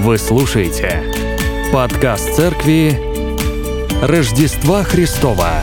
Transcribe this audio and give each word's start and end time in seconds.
Вы 0.00 0.16
слушаете 0.16 1.02
подкаст 1.72 2.36
церкви 2.36 2.92
Рождества 4.00 4.84
Христова. 4.84 5.60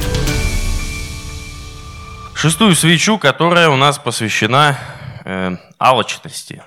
Шестую 2.36 2.76
свечу, 2.76 3.18
которая 3.18 3.70
у 3.70 3.78
нас 3.78 3.98
посвящена 3.98 4.78
э, 5.24 5.56
алчности, 5.79 6.62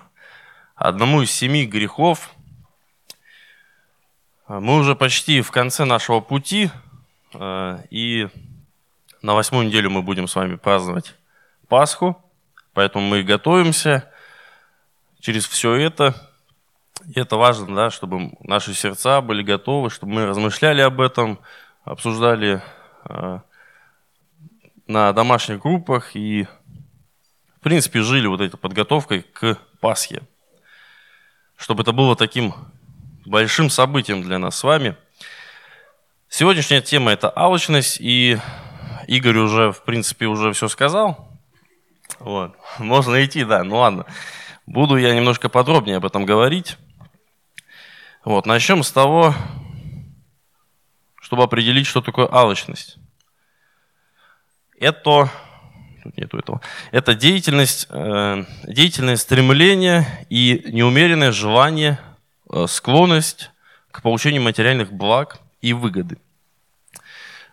одному 0.76 1.20
из 1.20 1.30
семи 1.30 1.66
грехов. 1.66 2.30
Мы 4.48 4.78
уже 4.78 4.96
почти 4.96 5.42
в 5.42 5.50
конце 5.50 5.84
нашего 5.84 6.20
пути, 6.20 6.70
э, 7.34 7.78
и 7.90 8.28
на 9.20 9.34
восьмую 9.34 9.66
неделю 9.66 9.90
мы 9.90 10.00
будем 10.00 10.26
с 10.26 10.34
вами 10.34 10.54
праздновать 10.56 11.16
Пасху, 11.68 12.16
поэтому 12.72 13.06
мы 13.06 13.22
готовимся 13.22 14.10
через 15.20 15.46
все 15.46 15.74
это. 15.74 16.27
И 17.08 17.18
это 17.18 17.36
важно, 17.36 17.74
да, 17.74 17.90
чтобы 17.90 18.32
наши 18.40 18.74
сердца 18.74 19.22
были 19.22 19.42
готовы, 19.42 19.88
чтобы 19.88 20.12
мы 20.12 20.26
размышляли 20.26 20.82
об 20.82 21.00
этом, 21.00 21.38
обсуждали 21.84 22.62
э, 23.08 23.38
на 24.86 25.12
домашних 25.14 25.60
группах 25.60 26.14
и, 26.14 26.46
в 27.56 27.60
принципе, 27.60 28.02
жили 28.02 28.26
вот 28.26 28.42
этой 28.42 28.58
подготовкой 28.58 29.22
к 29.22 29.56
Пасхе. 29.80 30.22
Чтобы 31.56 31.82
это 31.82 31.92
было 31.92 32.14
таким 32.14 32.52
большим 33.24 33.70
событием 33.70 34.22
для 34.22 34.38
нас 34.38 34.56
с 34.56 34.62
вами. 34.62 34.94
Сегодняшняя 36.28 36.82
тема– 36.82 37.10
это 37.12 37.32
алчность, 37.34 37.96
и 38.00 38.38
Игорь 39.06 39.38
уже, 39.38 39.72
в 39.72 39.82
принципе, 39.82 40.26
уже 40.26 40.52
все 40.52 40.68
сказал. 40.68 41.26
Вот. 42.18 42.54
Можно 42.78 43.24
идти, 43.24 43.44
да, 43.44 43.64
ну 43.64 43.76
ладно. 43.76 44.04
Буду 44.66 44.96
я 44.96 45.14
немножко 45.14 45.48
подробнее 45.48 45.96
об 45.96 46.04
этом 46.04 46.26
говорить. 46.26 46.76
Вот, 48.28 48.44
начнем 48.44 48.82
с 48.82 48.92
того, 48.92 49.34
чтобы 51.18 51.44
определить, 51.44 51.86
что 51.86 52.02
такое 52.02 52.28
алчность. 52.30 52.98
Это, 54.78 55.30
тут 56.02 56.14
нету 56.18 56.36
этого, 56.36 56.60
это 56.92 57.14
деятельность, 57.14 57.86
э, 57.88 58.44
деятельное 58.64 59.16
стремление 59.16 60.26
и 60.28 60.62
неумеренное 60.66 61.32
желание, 61.32 61.98
э, 62.52 62.66
склонность 62.68 63.50
к 63.90 64.02
получению 64.02 64.42
материальных 64.42 64.92
благ 64.92 65.40
и 65.62 65.72
выгоды. 65.72 66.18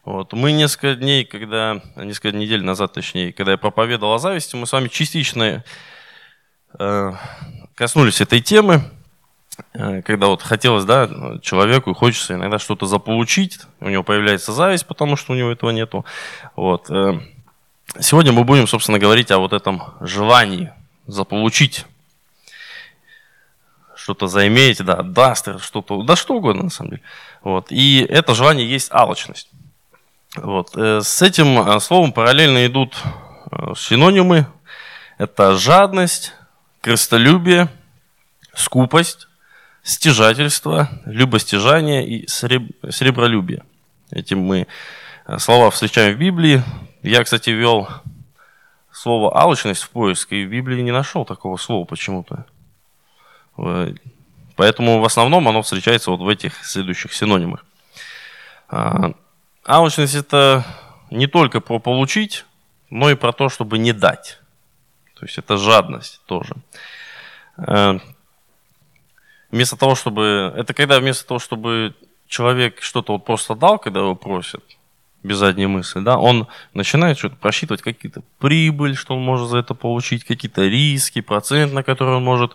Вот. 0.03 0.33
Мы 0.33 0.51
несколько 0.51 0.95
дней, 0.95 1.23
когда, 1.23 1.81
несколько 1.95 2.35
недель 2.35 2.65
назад, 2.65 2.91
точнее, 2.91 3.31
когда 3.31 3.53
я 3.53 3.57
проповедовал 3.57 4.15
о 4.15 4.19
зависти, 4.19 4.57
мы 4.57 4.67
с 4.67 4.73
вами 4.73 4.89
частично 4.89 5.63
э, 6.77 7.11
коснулись 7.75 8.19
этой 8.19 8.41
темы, 8.41 8.91
когда 10.05 10.27
вот 10.27 10.41
хотелось, 10.41 10.85
да, 10.85 11.09
человеку 11.41 11.93
хочется 11.93 12.35
иногда 12.35 12.59
что-то 12.59 12.85
заполучить, 12.85 13.59
у 13.79 13.89
него 13.89 14.03
появляется 14.03 14.53
зависть, 14.53 14.85
потому 14.85 15.15
что 15.15 15.33
у 15.33 15.35
него 15.35 15.51
этого 15.51 15.71
нету. 15.71 16.05
Вот. 16.55 16.89
Э, 16.89 17.19
сегодня 17.99 18.31
мы 18.31 18.43
будем, 18.43 18.67
собственно, 18.67 18.99
говорить 18.99 19.31
о 19.31 19.39
вот 19.39 19.53
этом 19.53 19.83
желании 19.99 20.71
заполучить 21.07 21.85
что-то 23.95 24.27
заиметь, 24.27 24.83
да, 24.83 25.01
даст, 25.01 25.59
что-то, 25.61 26.03
да 26.03 26.15
что 26.15 26.35
угодно 26.35 26.63
на 26.63 26.69
самом 26.69 26.91
деле. 26.91 27.01
Вот. 27.43 27.67
И 27.69 28.05
это 28.07 28.33
желание 28.33 28.69
есть 28.69 28.91
алчность. 28.91 29.49
Вот. 30.35 30.75
Э, 30.75 31.01
с 31.01 31.21
этим 31.21 31.79
словом 31.79 32.13
параллельно 32.13 32.65
идут 32.65 32.95
синонимы. 33.75 34.47
Это 35.17 35.55
жадность, 35.55 36.33
крестолюбие, 36.81 37.69
скупость, 38.53 39.27
стяжательство, 39.86 40.89
любостяжание 41.05 42.08
и 42.08 42.28
сребролюбие. 42.28 43.64
Эти 44.09 44.33
мы 44.33 44.67
э, 45.27 45.37
слова 45.37 45.70
встречаем 45.70 46.15
в 46.15 46.20
Библии. 46.20 46.64
Я, 47.04 47.23
кстати, 47.23 47.52
ввел 47.52 47.87
слово 48.92 49.37
«алчность» 49.37 49.83
в 49.83 49.89
поиск, 49.92 50.33
и 50.33 50.43
в 50.43 50.49
Библии 50.49 50.82
не 50.82 50.92
нашел 50.92 51.23
такого 51.23 51.58
слова 51.58 51.86
почему-то. 51.86 52.45
Поэтому 54.55 54.99
в 55.02 55.05
основном 55.05 55.48
оно 55.48 55.61
встречается 55.61 56.09
вот 56.09 56.20
в 56.20 56.27
этих 56.27 56.65
следующих 56.65 57.14
синонимах. 57.14 57.64
А, 58.70 59.14
алчность– 59.65 60.15
это 60.15 60.65
не 61.11 61.27
только 61.27 61.61
про 61.61 61.77
получить, 61.77 62.45
но 62.89 63.11
и 63.11 63.15
про 63.15 63.33
то, 63.33 63.49
чтобы 63.49 63.77
не 63.77 63.93
дать. 63.93 64.39
То 65.14 65.26
есть 65.26 65.38
это 65.38 65.58
жадность 65.58 66.21
тоже. 66.26 66.55
Вместо 69.55 69.77
того, 69.77 69.95
чтобы... 69.95 70.54
Это 70.58 70.73
когда 70.73 70.99
вместо 70.99 71.26
того, 71.26 71.39
чтобы 71.39 71.95
человек 72.27 72.82
что-то 72.82 73.14
вот 73.14 73.23
просто 73.23 73.55
дал, 73.55 73.80
когда 73.80 74.02
его 74.02 74.14
просят, 74.14 74.61
без 75.23 75.38
задней 75.38 75.66
мысли, 75.66 76.02
да, 76.02 76.17
он 76.17 76.49
начинает 76.73 77.17
что-то 77.17 77.38
просчитывать, 77.38 77.82
какие-то 77.82 78.21
прибыль, 78.38 78.98
что 78.98 79.15
он 79.15 79.23
может 79.23 79.48
за 79.48 79.60
это 79.60 79.73
получить, 79.73 80.26
какие-то 80.26 80.64
риски, 80.64 81.21
процент, 81.21 81.71
на 81.71 81.83
который 81.83 82.17
он 82.17 82.23
может 82.26 82.54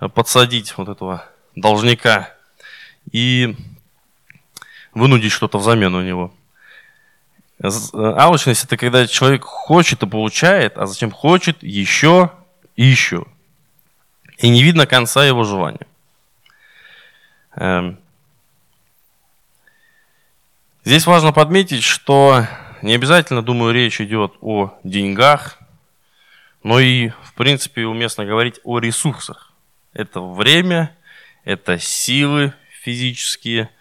э, 0.00 0.08
подсадить 0.08 0.72
вот 0.78 0.88
этого 0.88 1.26
должника 1.56 2.34
и 3.12 3.54
вынудить 4.94 5.32
что-то 5.32 5.58
взамен 5.58 5.94
у 5.94 6.00
него. 6.00 6.32
Э, 7.62 7.68
алчность– 8.16 8.64
это 8.64 8.78
когда 8.78 9.06
человек 9.06 9.44
хочет 9.44 10.02
и 10.02 10.06
получает, 10.06 10.78
а 10.78 10.86
затем 10.86 11.10
хочет 11.10 11.62
еще 11.62 12.32
и 12.76 12.86
еще. 12.86 13.26
И 14.38 14.48
не 14.48 14.62
видно 14.62 14.86
конца 14.86 15.22
его 15.22 15.44
желания. 15.44 15.86
Эм. 17.56 17.98
Здесь 20.84 21.06
важно 21.06 21.32
подметить, 21.32 21.82
что 21.82 22.46
не 22.82 22.94
обязательно, 22.94 23.42
думаю, 23.42 23.74
речь 23.74 24.00
идет 24.00 24.34
о 24.40 24.78
деньгах, 24.82 25.58
но 26.62 26.80
и, 26.80 27.10
в 27.22 27.34
принципе, 27.34 27.86
уместно 27.86 28.24
говорить 28.24 28.60
о 28.64 28.78
ресурсах. 28.78 29.52
Это 29.92 30.20
время, 30.20 30.96
это 31.44 31.78
силы 31.78 32.54
физические– 32.82 33.70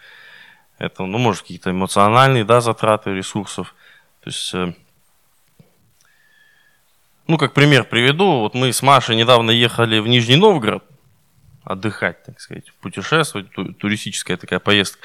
это, 0.79 1.03
ну, 1.03 1.17
может, 1.17 1.41
какие-то 1.41 1.71
эмоциональные, 1.71 2.45
да, 2.45 2.61
затраты 2.61 3.13
ресурсов. 3.13 3.75
То 4.23 4.29
есть, 4.29 4.53
э, 4.53 4.73
ну, 7.27 7.37
как 7.37 7.53
пример 7.53 7.83
приведу. 7.83 8.39
Вот 8.39 8.53
мы 8.53 8.71
с 8.71 8.81
Машей 8.81 9.17
недавно 9.17 9.51
ехали 9.51 9.99
в 9.99 10.07
Нижний 10.07 10.37
Новгород 10.37 10.83
отдыхать, 11.69 12.23
так 12.23 12.39
сказать, 12.39 12.71
путешествовать, 12.81 13.47
туристическая 13.77 14.37
такая 14.37 14.59
поездка. 14.59 14.99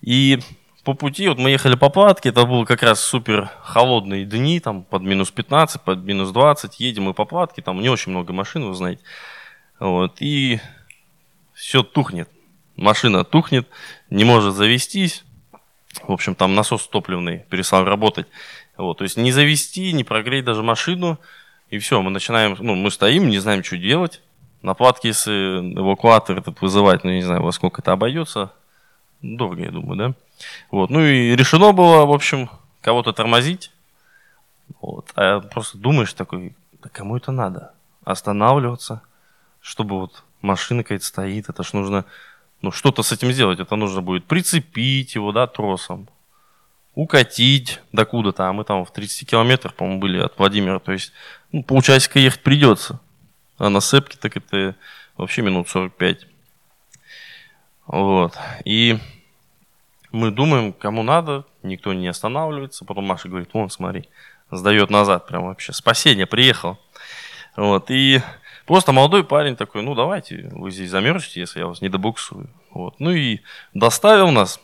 И 0.00 0.40
по 0.84 0.94
пути, 0.94 1.28
вот 1.28 1.38
мы 1.38 1.50
ехали 1.50 1.74
по 1.74 1.90
Платке, 1.90 2.30
это 2.30 2.44
был 2.44 2.64
как 2.64 2.82
раз 2.82 3.00
супер 3.00 3.50
холодные 3.62 4.24
дни, 4.24 4.60
там 4.60 4.82
под 4.82 5.02
минус 5.02 5.30
15, 5.30 5.82
под 5.82 5.98
минус 6.04 6.30
20, 6.30 6.80
едем 6.80 7.04
мы 7.04 7.14
по 7.14 7.24
Платке, 7.24 7.62
там 7.62 7.80
не 7.80 7.88
очень 7.88 8.12
много 8.12 8.32
машин, 8.32 8.64
вы 8.64 8.74
знаете. 8.74 9.02
Вот, 9.78 10.16
и 10.20 10.60
все 11.54 11.82
тухнет 11.82 12.28
машина 12.78 13.24
тухнет, 13.24 13.68
не 14.08 14.24
может 14.24 14.54
завестись. 14.54 15.24
В 16.02 16.12
общем, 16.12 16.34
там 16.34 16.54
насос 16.54 16.86
топливный 16.86 17.44
перестал 17.50 17.84
работать. 17.84 18.26
Вот, 18.76 18.98
то 18.98 19.04
есть 19.04 19.16
не 19.16 19.32
завести, 19.32 19.92
не 19.92 20.04
прогреть 20.04 20.44
даже 20.44 20.62
машину. 20.62 21.18
И 21.70 21.78
все, 21.78 22.00
мы 22.00 22.10
начинаем, 22.10 22.56
ну, 22.60 22.74
мы 22.76 22.90
стоим, 22.90 23.28
не 23.28 23.38
знаем, 23.38 23.62
что 23.62 23.76
делать. 23.76 24.22
На 24.62 24.74
платке, 24.74 25.08
если 25.08 25.74
эвакуатор 25.78 26.38
этот 26.38 26.60
вызывать, 26.60 27.04
ну, 27.04 27.10
не 27.10 27.22
знаю, 27.22 27.42
во 27.42 27.52
сколько 27.52 27.80
это 27.80 27.92
обойдется. 27.92 28.52
Дорого, 29.22 29.62
я 29.62 29.70
думаю, 29.70 29.96
да? 29.96 30.14
Вот, 30.70 30.90
ну 30.90 31.00
и 31.00 31.34
решено 31.36 31.72
было, 31.72 32.06
в 32.06 32.12
общем, 32.12 32.50
кого-то 32.80 33.12
тормозить. 33.12 33.70
Вот, 34.80 35.12
а 35.16 35.40
просто 35.40 35.78
думаешь 35.78 36.12
такой, 36.12 36.54
да 36.82 36.88
кому 36.88 37.16
это 37.16 37.32
надо? 37.32 37.72
Останавливаться, 38.04 39.02
чтобы 39.60 40.00
вот 40.00 40.22
машина 40.40 40.82
какая-то 40.82 41.04
стоит, 41.04 41.48
это 41.48 41.62
ж 41.62 41.72
нужно 41.72 42.04
ну, 42.62 42.70
что-то 42.70 43.02
с 43.02 43.12
этим 43.12 43.32
сделать. 43.32 43.60
Это 43.60 43.76
нужно 43.76 44.00
будет 44.02 44.24
прицепить 44.24 45.14
его, 45.14 45.32
да, 45.32 45.46
тросом, 45.46 46.08
укатить 46.94 47.80
докуда-то. 47.92 48.48
А 48.48 48.52
мы 48.52 48.64
там 48.64 48.84
в 48.84 48.92
30 48.92 49.28
километрах, 49.28 49.74
по-моему, 49.74 50.00
были 50.00 50.18
от 50.18 50.38
Владимира. 50.38 50.78
То 50.78 50.92
есть, 50.92 51.12
ну, 51.52 51.62
полчасика 51.62 52.18
ехать 52.18 52.42
придется. 52.42 53.00
А 53.58 53.68
на 53.68 53.80
сепке 53.80 54.16
так 54.18 54.36
это 54.36 54.74
вообще 55.16 55.42
минут 55.42 55.68
45. 55.68 56.26
Вот. 57.86 58.38
И 58.64 58.98
мы 60.10 60.30
думаем, 60.30 60.72
кому 60.72 61.02
надо, 61.02 61.44
никто 61.62 61.92
не 61.92 62.08
останавливается. 62.08 62.84
Потом 62.84 63.04
Маша 63.04 63.28
говорит, 63.28 63.50
вон, 63.52 63.68
смотри, 63.70 64.08
сдает 64.50 64.90
назад 64.90 65.26
прям 65.26 65.44
вообще. 65.46 65.72
Спасение, 65.72 66.26
приехал. 66.26 66.78
Вот. 67.56 67.90
И 67.90 68.20
Просто 68.68 68.92
молодой 68.92 69.24
парень 69.24 69.56
такой, 69.56 69.80
ну 69.80 69.94
давайте, 69.94 70.50
вы 70.52 70.70
здесь 70.70 70.90
замерзнете, 70.90 71.40
если 71.40 71.60
я 71.60 71.66
вас 71.66 71.80
не 71.80 71.88
добуксую. 71.88 72.50
Вот. 72.70 73.00
Ну 73.00 73.12
и 73.12 73.40
доставил 73.72 74.30
нас 74.30 74.60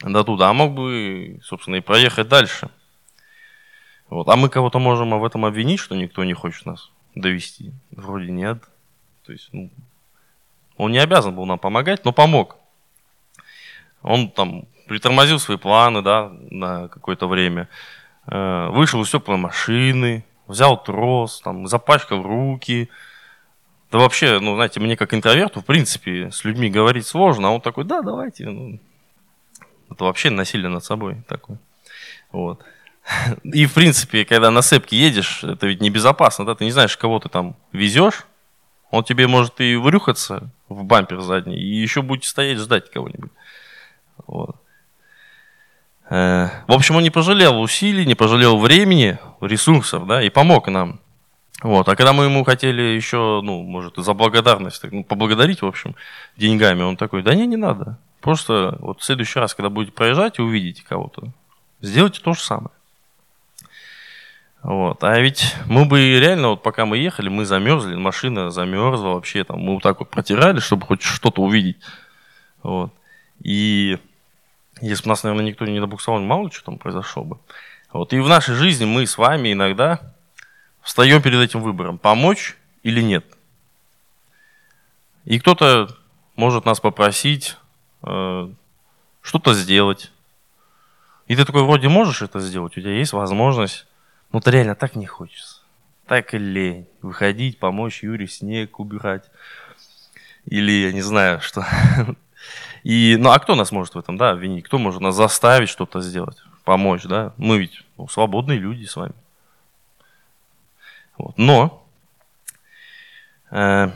до 0.00 0.22
туда, 0.22 0.50
а 0.50 0.52
мог 0.52 0.74
бы, 0.74 1.40
собственно, 1.42 1.74
и 1.74 1.80
проехать 1.80 2.28
дальше. 2.28 2.70
Вот. 4.08 4.28
А 4.28 4.36
мы 4.36 4.48
кого-то 4.48 4.78
можем 4.78 5.18
в 5.18 5.24
этом 5.24 5.44
обвинить, 5.44 5.80
что 5.80 5.96
никто 5.96 6.22
не 6.22 6.34
хочет 6.34 6.66
нас 6.66 6.91
довести? 7.14 7.72
Вроде 7.90 8.30
нет. 8.30 8.62
То 9.24 9.32
есть, 9.32 9.48
ну, 9.52 9.70
Он 10.76 10.92
не 10.92 10.98
обязан 10.98 11.34
был 11.34 11.46
нам 11.46 11.58
помогать, 11.58 12.04
но 12.04 12.12
помог. 12.12 12.56
Он 14.02 14.30
там 14.30 14.66
притормозил 14.88 15.38
свои 15.38 15.56
планы, 15.56 16.02
да, 16.02 16.32
на 16.50 16.88
какое-то 16.88 17.28
время. 17.28 17.68
Э, 18.26 18.68
вышел 18.70 19.00
из 19.02 19.10
теплой 19.10 19.36
машины, 19.36 20.24
взял 20.46 20.82
трос, 20.82 21.40
там, 21.40 21.66
запачкал 21.66 22.22
руки. 22.22 22.90
Да 23.90 23.98
вообще, 23.98 24.38
ну, 24.40 24.54
знаете, 24.54 24.80
мне 24.80 24.96
как 24.96 25.14
интроверту, 25.14 25.60
в 25.60 25.64
принципе, 25.64 26.30
с 26.30 26.44
людьми 26.44 26.70
говорить 26.70 27.06
сложно, 27.06 27.48
а 27.48 27.50
он 27.52 27.60
такой, 27.60 27.84
да, 27.84 28.02
давайте. 28.02 28.48
Ну, 28.48 28.80
это 29.90 30.04
вообще 30.04 30.30
насилие 30.30 30.68
над 30.68 30.84
собой 30.84 31.22
такое. 31.28 31.58
Вот. 32.32 32.64
И, 33.42 33.66
в 33.66 33.74
принципе, 33.74 34.24
когда 34.24 34.50
на 34.50 34.62
сепке 34.62 34.96
едешь, 34.96 35.44
это 35.44 35.66
ведь 35.66 35.80
небезопасно, 35.80 36.44
да, 36.44 36.54
ты 36.54 36.64
не 36.64 36.70
знаешь, 36.70 36.96
кого 36.96 37.18
ты 37.18 37.28
там 37.28 37.56
везешь, 37.72 38.26
он 38.90 39.04
тебе 39.04 39.26
может 39.26 39.60
и 39.60 39.76
врюхаться 39.76 40.50
в 40.68 40.84
бампер 40.84 41.20
задний, 41.20 41.56
и 41.56 41.80
еще 41.80 42.02
будете 42.02 42.28
стоять 42.28 42.58
ждать 42.58 42.90
кого-нибудь. 42.90 43.30
Вот. 44.26 44.56
Э, 46.10 46.48
в 46.66 46.72
общем, 46.72 46.96
он 46.96 47.02
не 47.02 47.10
пожалел 47.10 47.60
усилий, 47.60 48.04
не 48.04 48.14
пожалел 48.14 48.58
времени, 48.58 49.18
ресурсов, 49.40 50.06
да, 50.06 50.22
и 50.22 50.28
помог 50.28 50.68
нам. 50.68 51.00
Вот. 51.62 51.88
А 51.88 51.96
когда 51.96 52.12
мы 52.12 52.24
ему 52.24 52.44
хотели 52.44 52.82
еще, 52.82 53.40
ну, 53.42 53.62
может, 53.62 53.96
за 53.96 54.12
благодарность, 54.14 54.82
ну, 54.90 55.04
поблагодарить, 55.04 55.62
в 55.62 55.66
общем, 55.66 55.94
деньгами, 56.36 56.82
он 56.82 56.96
такой, 56.96 57.22
да 57.22 57.34
не, 57.34 57.46
не 57.46 57.56
надо. 57.56 57.98
Просто 58.20 58.76
вот 58.80 59.00
в 59.00 59.04
следующий 59.04 59.38
раз, 59.38 59.54
когда 59.54 59.70
будете 59.70 59.92
проезжать 59.92 60.38
и 60.38 60.42
увидите 60.42 60.82
кого-то, 60.86 61.32
сделайте 61.80 62.20
то 62.20 62.34
же 62.34 62.40
самое. 62.40 62.70
Вот. 64.62 65.02
А 65.02 65.18
ведь 65.18 65.56
мы 65.66 65.84
бы 65.84 66.20
реально, 66.20 66.50
вот 66.50 66.62
пока 66.62 66.86
мы 66.86 66.96
ехали, 66.96 67.28
мы 67.28 67.44
замерзли, 67.44 67.96
машина 67.96 68.50
замерзла 68.50 69.14
вообще, 69.14 69.42
там, 69.42 69.58
мы 69.60 69.74
вот 69.74 69.82
так 69.82 69.98
вот 69.98 70.10
протирали, 70.10 70.60
чтобы 70.60 70.86
хоть 70.86 71.02
что-то 71.02 71.42
увидеть. 71.42 71.78
Вот. 72.62 72.92
И 73.42 73.98
если 74.80 75.04
бы 75.04 75.08
нас, 75.08 75.24
наверное, 75.24 75.46
никто 75.46 75.64
не 75.64 75.80
набуксовал, 75.80 76.20
мало 76.20 76.50
что 76.52 76.66
там 76.66 76.78
произошло 76.78 77.24
бы. 77.24 77.38
Вот. 77.92 78.12
И 78.12 78.20
в 78.20 78.28
нашей 78.28 78.54
жизни 78.54 78.84
мы 78.84 79.06
с 79.06 79.18
вами 79.18 79.52
иногда 79.52 80.00
встаем 80.80 81.20
перед 81.22 81.40
этим 81.40 81.60
выбором, 81.60 81.98
помочь 81.98 82.56
или 82.84 83.00
нет. 83.02 83.24
И 85.24 85.40
кто-то 85.40 85.88
может 86.36 86.64
нас 86.64 86.78
попросить 86.80 87.56
э, 88.02 88.48
что-то 89.22 89.54
сделать. 89.54 90.12
И 91.26 91.34
ты 91.34 91.44
такой, 91.44 91.62
вроде 91.64 91.88
можешь 91.88 92.22
это 92.22 92.40
сделать, 92.40 92.76
у 92.76 92.80
тебя 92.80 92.92
есть 92.92 93.12
возможность 93.12 93.86
ну, 94.32 94.40
то 94.40 94.50
реально 94.50 94.74
так 94.74 94.96
не 94.96 95.06
хочется. 95.06 95.60
Так 96.06 96.34
и 96.34 96.38
лень. 96.38 96.86
Выходить, 97.02 97.58
помочь 97.58 98.02
Юре 98.02 98.26
снег 98.26 98.80
убирать. 98.80 99.30
Или, 100.46 100.72
я 100.72 100.92
не 100.92 101.02
знаю, 101.02 101.40
что. 101.40 101.64
И, 102.82 103.16
ну, 103.18 103.30
а 103.30 103.38
кто 103.38 103.54
нас 103.54 103.70
может 103.70 103.94
в 103.94 103.98
этом, 103.98 104.16
да, 104.16 104.30
обвинить? 104.30 104.64
Кто 104.64 104.78
может 104.78 105.00
нас 105.00 105.14
заставить 105.14 105.68
что-то 105.68 106.00
сделать? 106.00 106.38
Помочь, 106.64 107.04
да? 107.04 107.32
Мы 107.36 107.58
ведь 107.58 107.84
ну, 107.96 108.08
свободные 108.08 108.58
люди 108.58 108.84
с 108.84 108.96
вами. 108.96 109.14
Вот. 111.16 111.36
Но 111.36 111.86
э, 113.50 113.90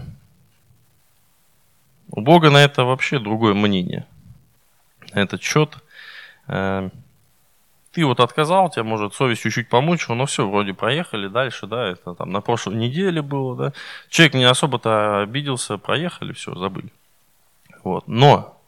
у 2.11 2.21
Бога 2.21 2.51
на 2.51 2.59
это 2.59 2.85
вообще 2.85 3.19
другое 3.19 3.55
мнение. 3.55 4.07
На 5.13 5.21
этот 5.21 5.43
счет. 5.43 5.77
Э, 6.47 6.91
ты 7.97 8.05
вот 8.05 8.21
отказал, 8.21 8.69
тебе 8.69 8.83
может 8.83 9.15
совесть 9.15 9.41
чуть-чуть 9.41 9.71
помучила, 9.71 10.15
но 10.15 10.27
все, 10.27 10.47
вроде 10.47 10.75
проехали 10.75 11.29
дальше, 11.29 11.67
да, 11.67 11.89
это 11.89 12.15
там 12.15 12.31
на 12.31 12.43
прошлой 12.43 12.77
неделе 12.77 13.23
было, 13.23 13.57
да. 13.57 13.73
Человек 14.11 14.35
не 14.35 14.45
особо-то 14.45 15.23
обиделся, 15.23 15.79
проехали, 15.79 16.35
все, 16.35 16.55
забыли. 16.55 16.93
Вот. 17.85 18.07
Но 18.07 18.61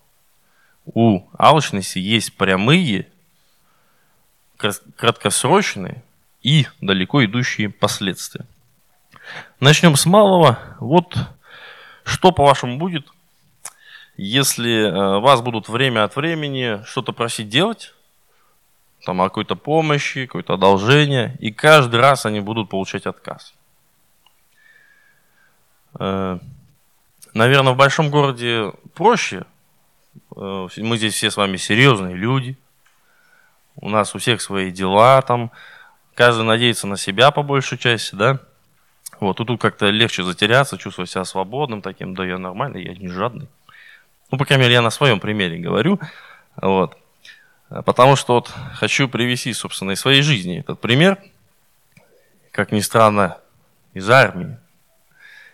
у 0.86 1.28
алчности 1.36 1.98
есть 1.98 2.38
прямые, 2.38 3.08
краткосрочные 4.56 6.02
и 6.42 6.66
далеко 6.80 7.22
идущие 7.22 7.68
последствия. 7.68 8.46
Начнем 9.60 9.96
с 9.96 10.06
малого. 10.06 10.58
Вот 10.80 11.18
что, 12.02 12.32
по-вашему, 12.32 12.78
будет, 12.78 13.06
если 14.16 14.88
э, 14.88 15.20
вас 15.20 15.42
будут 15.42 15.68
время 15.68 16.04
от 16.04 16.16
времени 16.16 16.82
что-то 16.86 17.12
просить 17.12 17.50
делать, 17.50 17.92
там, 19.04 19.20
о 19.20 19.28
какой-то 19.28 19.56
помощи, 19.56 20.26
какое-то 20.26 20.54
одолжение, 20.54 21.36
и 21.40 21.52
каждый 21.52 22.00
раз 22.00 22.26
они 22.26 22.40
будут 22.40 22.68
получать 22.68 23.06
отказ. 23.06 23.54
Э, 25.98 26.38
Наверное, 27.34 27.72
в 27.72 27.76
большом 27.76 28.10
городе 28.10 28.72
проще. 28.94 29.44
Э, 30.36 30.68
мы 30.76 30.96
здесь 30.96 31.14
все 31.14 31.30
с 31.30 31.36
вами 31.36 31.56
серьезные 31.56 32.16
люди. 32.16 32.56
У 33.76 33.88
нас 33.88 34.14
у 34.14 34.18
всех 34.18 34.40
свои 34.40 34.70
дела 34.70 35.22
там. 35.22 35.50
Каждый 36.14 36.44
надеется 36.44 36.86
на 36.86 36.96
себя 36.96 37.30
по 37.30 37.42
большей 37.42 37.78
части, 37.78 38.14
да? 38.14 38.40
Вот, 39.20 39.38
и 39.40 39.44
тут 39.44 39.60
как-то 39.60 39.88
легче 39.90 40.24
затеряться, 40.24 40.78
чувствовать 40.78 41.10
себя 41.10 41.24
свободным 41.24 41.82
таким. 41.82 42.14
Да 42.14 42.24
я 42.24 42.38
нормальный, 42.38 42.84
я 42.84 42.94
не 42.94 43.08
жадный. 43.08 43.48
Ну, 44.30 44.38
по 44.38 44.44
крайней 44.44 44.64
мере, 44.64 44.74
я 44.74 44.82
на 44.82 44.90
своем 44.90 45.20
примере 45.20 45.58
говорю. 45.58 46.00
Вот. 46.56 46.96
А 47.68 47.82
потому 47.82 48.16
что 48.16 48.34
вот 48.34 48.52
хочу 48.74 49.08
привести, 49.08 49.52
собственно, 49.52 49.92
из 49.92 50.00
своей 50.00 50.22
жизни 50.22 50.60
этот 50.60 50.80
пример, 50.80 51.18
как 52.50 52.72
ни 52.72 52.80
странно, 52.80 53.38
из 53.92 54.08
армии. 54.08 54.56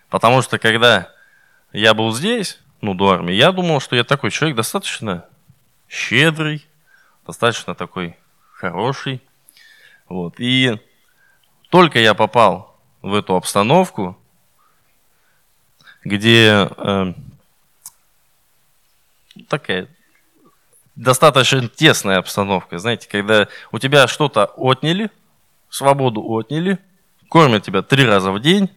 Потому 0.08 0.42
что 0.42 0.58
когда 0.58 1.10
я 1.72 1.92
был 1.92 2.14
здесь, 2.14 2.60
ну, 2.80 2.94
до 2.94 3.10
армии, 3.10 3.34
я 3.34 3.50
думал, 3.50 3.80
что 3.80 3.96
я 3.96 4.04
такой 4.04 4.30
человек 4.30 4.56
достаточно 4.56 5.26
щедрый, 5.88 6.64
достаточно 7.26 7.74
такой 7.74 8.16
хороший. 8.52 9.20
Вот. 10.08 10.34
И 10.38 10.80
только 11.70 11.98
я 11.98 12.14
попал 12.14 12.78
в 13.02 13.14
эту 13.14 13.34
обстановку, 13.34 14.16
где 16.04 16.68
э, 16.76 17.14
такая 19.48 19.88
достаточно 20.96 21.68
тесная 21.68 22.18
обстановка, 22.18 22.78
знаете, 22.78 23.08
когда 23.08 23.48
у 23.72 23.78
тебя 23.78 24.06
что-то 24.06 24.46
отняли, 24.56 25.10
свободу 25.68 26.22
отняли, 26.24 26.78
кормят 27.28 27.64
тебя 27.64 27.82
три 27.82 28.04
раза 28.04 28.30
в 28.32 28.40
день, 28.40 28.70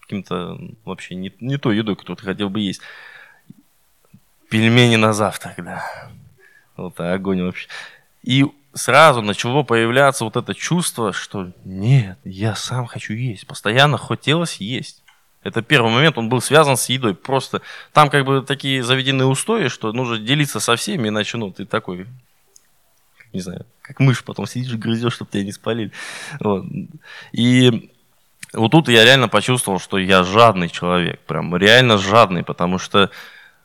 каким-то 0.00 0.58
вообще 0.84 1.14
не, 1.14 1.32
не 1.40 1.56
той 1.56 1.76
едой, 1.76 1.96
которую 1.96 2.18
ты 2.18 2.24
хотел 2.24 2.50
бы 2.50 2.60
есть. 2.60 2.82
Пельмени 4.50 4.96
на 4.96 5.14
завтрак, 5.14 5.54
да. 5.64 6.10
Вот 6.76 7.00
огонь 7.00 7.42
вообще. 7.42 7.68
И 8.22 8.44
сразу 8.74 9.22
начало 9.22 9.62
появляться 9.62 10.24
вот 10.24 10.36
это 10.36 10.54
чувство, 10.54 11.12
что 11.12 11.52
нет, 11.64 12.18
я 12.24 12.54
сам 12.54 12.86
хочу 12.86 13.14
есть. 13.14 13.46
Постоянно 13.46 13.96
хотелось 13.96 14.56
есть. 14.56 15.01
Это 15.42 15.62
первый 15.62 15.90
момент, 15.90 16.18
он 16.18 16.28
был 16.28 16.40
связан 16.40 16.76
с 16.76 16.88
едой. 16.88 17.14
Просто 17.14 17.62
там 17.92 18.10
как 18.10 18.24
бы 18.24 18.42
такие 18.42 18.82
заведенные 18.82 19.26
устои, 19.26 19.68
что 19.68 19.92
нужно 19.92 20.18
делиться 20.18 20.60
со 20.60 20.76
всеми, 20.76 21.08
иначе, 21.08 21.36
ну, 21.36 21.50
ты 21.50 21.64
такой, 21.64 22.06
не 23.32 23.40
знаю, 23.40 23.66
как 23.82 23.98
мышь 23.98 24.22
потом 24.24 24.46
сидишь, 24.46 24.74
грызешь, 24.74 25.14
чтобы 25.14 25.30
тебя 25.30 25.44
не 25.44 25.52
спалили. 25.52 25.92
Вот. 26.40 26.64
И 27.32 27.90
вот 28.52 28.70
тут 28.70 28.88
я 28.88 29.04
реально 29.04 29.28
почувствовал, 29.28 29.80
что 29.80 29.98
я 29.98 30.22
жадный 30.22 30.68
человек, 30.68 31.20
прям 31.20 31.56
реально 31.56 31.98
жадный, 31.98 32.44
потому 32.44 32.78
что 32.78 33.10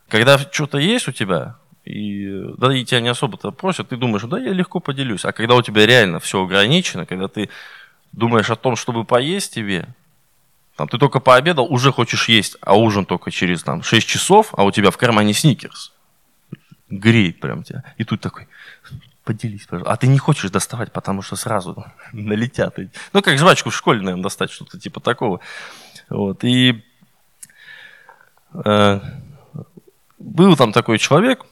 когда 0.08 0.38
что-то 0.38 0.78
есть 0.78 1.06
у 1.08 1.12
тебя, 1.12 1.56
и, 1.84 2.44
да, 2.56 2.74
и 2.74 2.84
тебя 2.84 3.00
не 3.00 3.08
особо-то 3.08 3.50
просят, 3.50 3.90
ты 3.90 3.96
думаешь, 3.96 4.22
да, 4.22 4.38
я 4.38 4.52
легко 4.52 4.80
поделюсь. 4.80 5.24
А 5.24 5.32
когда 5.32 5.54
у 5.54 5.62
тебя 5.62 5.86
реально 5.86 6.18
все 6.18 6.42
ограничено, 6.42 7.06
когда 7.06 7.28
ты 7.28 7.50
думаешь 8.12 8.50
о 8.50 8.56
том, 8.56 8.76
чтобы 8.76 9.04
поесть 9.04 9.54
тебе, 9.54 9.88
там, 10.78 10.86
ты 10.86 10.96
только 10.96 11.18
пообедал, 11.18 11.66
уже 11.68 11.90
хочешь 11.90 12.28
есть, 12.28 12.56
а 12.60 12.76
ужин 12.76 13.04
только 13.04 13.32
через 13.32 13.64
там, 13.64 13.82
6 13.82 14.06
часов, 14.06 14.50
а 14.52 14.62
у 14.62 14.70
тебя 14.70 14.92
в 14.92 14.96
кармане 14.96 15.34
сникерс. 15.34 15.92
Греет 16.88 17.40
прям 17.40 17.64
тебя. 17.64 17.82
И 17.96 18.04
тут 18.04 18.20
такой, 18.20 18.46
поделись, 19.24 19.66
пожалуйста. 19.66 19.92
А 19.92 19.96
ты 19.96 20.06
не 20.06 20.18
хочешь 20.18 20.52
доставать, 20.52 20.92
потому 20.92 21.20
что 21.20 21.34
сразу 21.34 21.84
налетят. 22.12 22.78
Ну, 23.12 23.22
как 23.22 23.38
жвачку 23.38 23.70
в 23.70 23.74
школе, 23.74 23.98
наверное, 23.98 24.22
достать, 24.22 24.52
что-то 24.52 24.78
типа 24.78 25.00
такого. 25.00 25.40
Вот. 26.10 26.44
И 26.44 26.84
э, 28.54 29.00
был 30.20 30.56
там 30.56 30.72
такой 30.72 30.98
человек, 30.98 31.44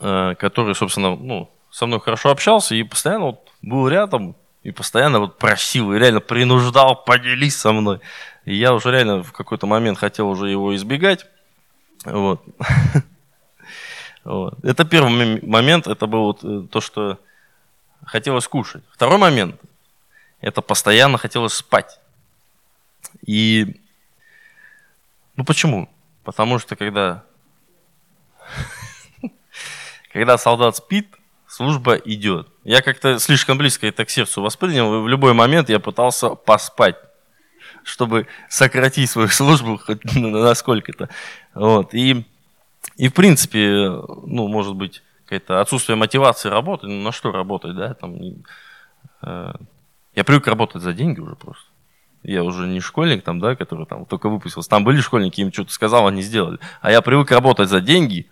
э, 0.00 0.34
который, 0.36 0.74
собственно, 0.74 1.14
ну, 1.14 1.48
со 1.70 1.86
мной 1.86 2.00
хорошо 2.00 2.32
общался 2.32 2.74
и 2.74 2.82
постоянно 2.82 3.26
вот 3.26 3.52
был 3.62 3.86
рядом, 3.86 4.34
и 4.62 4.70
постоянно 4.70 5.20
вот 5.20 5.38
просил, 5.38 5.92
и 5.92 5.98
реально 5.98 6.20
принуждал, 6.20 7.04
поделись 7.04 7.56
со 7.56 7.72
мной. 7.72 8.00
И 8.44 8.54
я 8.54 8.74
уже 8.74 8.90
реально 8.90 9.22
в 9.22 9.32
какой-то 9.32 9.66
момент 9.66 9.98
хотел 9.98 10.28
уже 10.28 10.48
его 10.48 10.74
избегать. 10.76 11.26
Вот. 12.04 12.42
вот. 14.24 14.64
Это 14.64 14.84
первый 14.84 15.40
момент, 15.42 15.86
это 15.86 16.06
был 16.06 16.24
вот 16.24 16.44
э, 16.44 16.66
то, 16.70 16.80
что 16.80 17.18
хотелось 18.04 18.48
кушать. 18.48 18.84
Второй 18.92 19.18
момент, 19.18 19.60
это 20.40 20.62
постоянно 20.62 21.18
хотелось 21.18 21.54
спать. 21.54 21.98
И, 23.26 23.80
ну 25.36 25.44
почему? 25.44 25.88
Потому 26.24 26.58
что 26.58 26.76
когда, 26.76 27.24
когда 30.12 30.38
солдат 30.38 30.76
спит, 30.76 31.08
служба 31.52 31.96
идет. 31.96 32.48
Я 32.64 32.80
как-то 32.80 33.18
слишком 33.18 33.58
близко 33.58 33.86
это 33.86 34.06
к 34.06 34.10
сердцу 34.10 34.40
воспринял, 34.40 34.94
и 34.94 35.02
в 35.02 35.08
любой 35.08 35.34
момент 35.34 35.68
я 35.68 35.80
пытался 35.80 36.30
поспать, 36.30 36.96
чтобы 37.84 38.26
сократить 38.48 39.10
свою 39.10 39.28
службу 39.40 39.78
хоть 39.78 40.02
насколько-то. 40.14 41.10
Вот. 41.54 41.92
И, 41.92 42.24
и 42.96 43.08
в 43.08 43.12
принципе, 43.12 43.90
ну, 44.24 44.48
может 44.48 44.74
быть, 44.74 45.02
какое-то 45.24 45.60
отсутствие 45.60 45.96
мотивации 45.96 46.48
работать, 46.48 46.88
ну, 46.88 47.02
на 47.02 47.12
что 47.12 47.32
работать, 47.32 47.76
да, 47.76 47.92
там, 47.94 48.16
э, 49.22 49.52
я 50.14 50.24
привык 50.24 50.46
работать 50.46 50.80
за 50.80 50.94
деньги 50.94 51.20
уже 51.20 51.36
просто. 51.36 51.66
Я 52.22 52.44
уже 52.44 52.66
не 52.66 52.80
школьник 52.80 53.24
там, 53.24 53.40
да, 53.40 53.56
который 53.56 53.84
там 53.84 54.06
только 54.06 54.30
выпустился. 54.30 54.70
Там 54.70 54.84
были 54.84 55.00
школьники, 55.00 55.40
им 55.40 55.52
что-то 55.52 55.72
сказал, 55.72 56.06
они 56.06 56.22
сделали. 56.22 56.58
А 56.80 56.90
я 56.90 57.02
привык 57.02 57.30
работать 57.30 57.68
за 57.68 57.82
деньги 57.82 58.30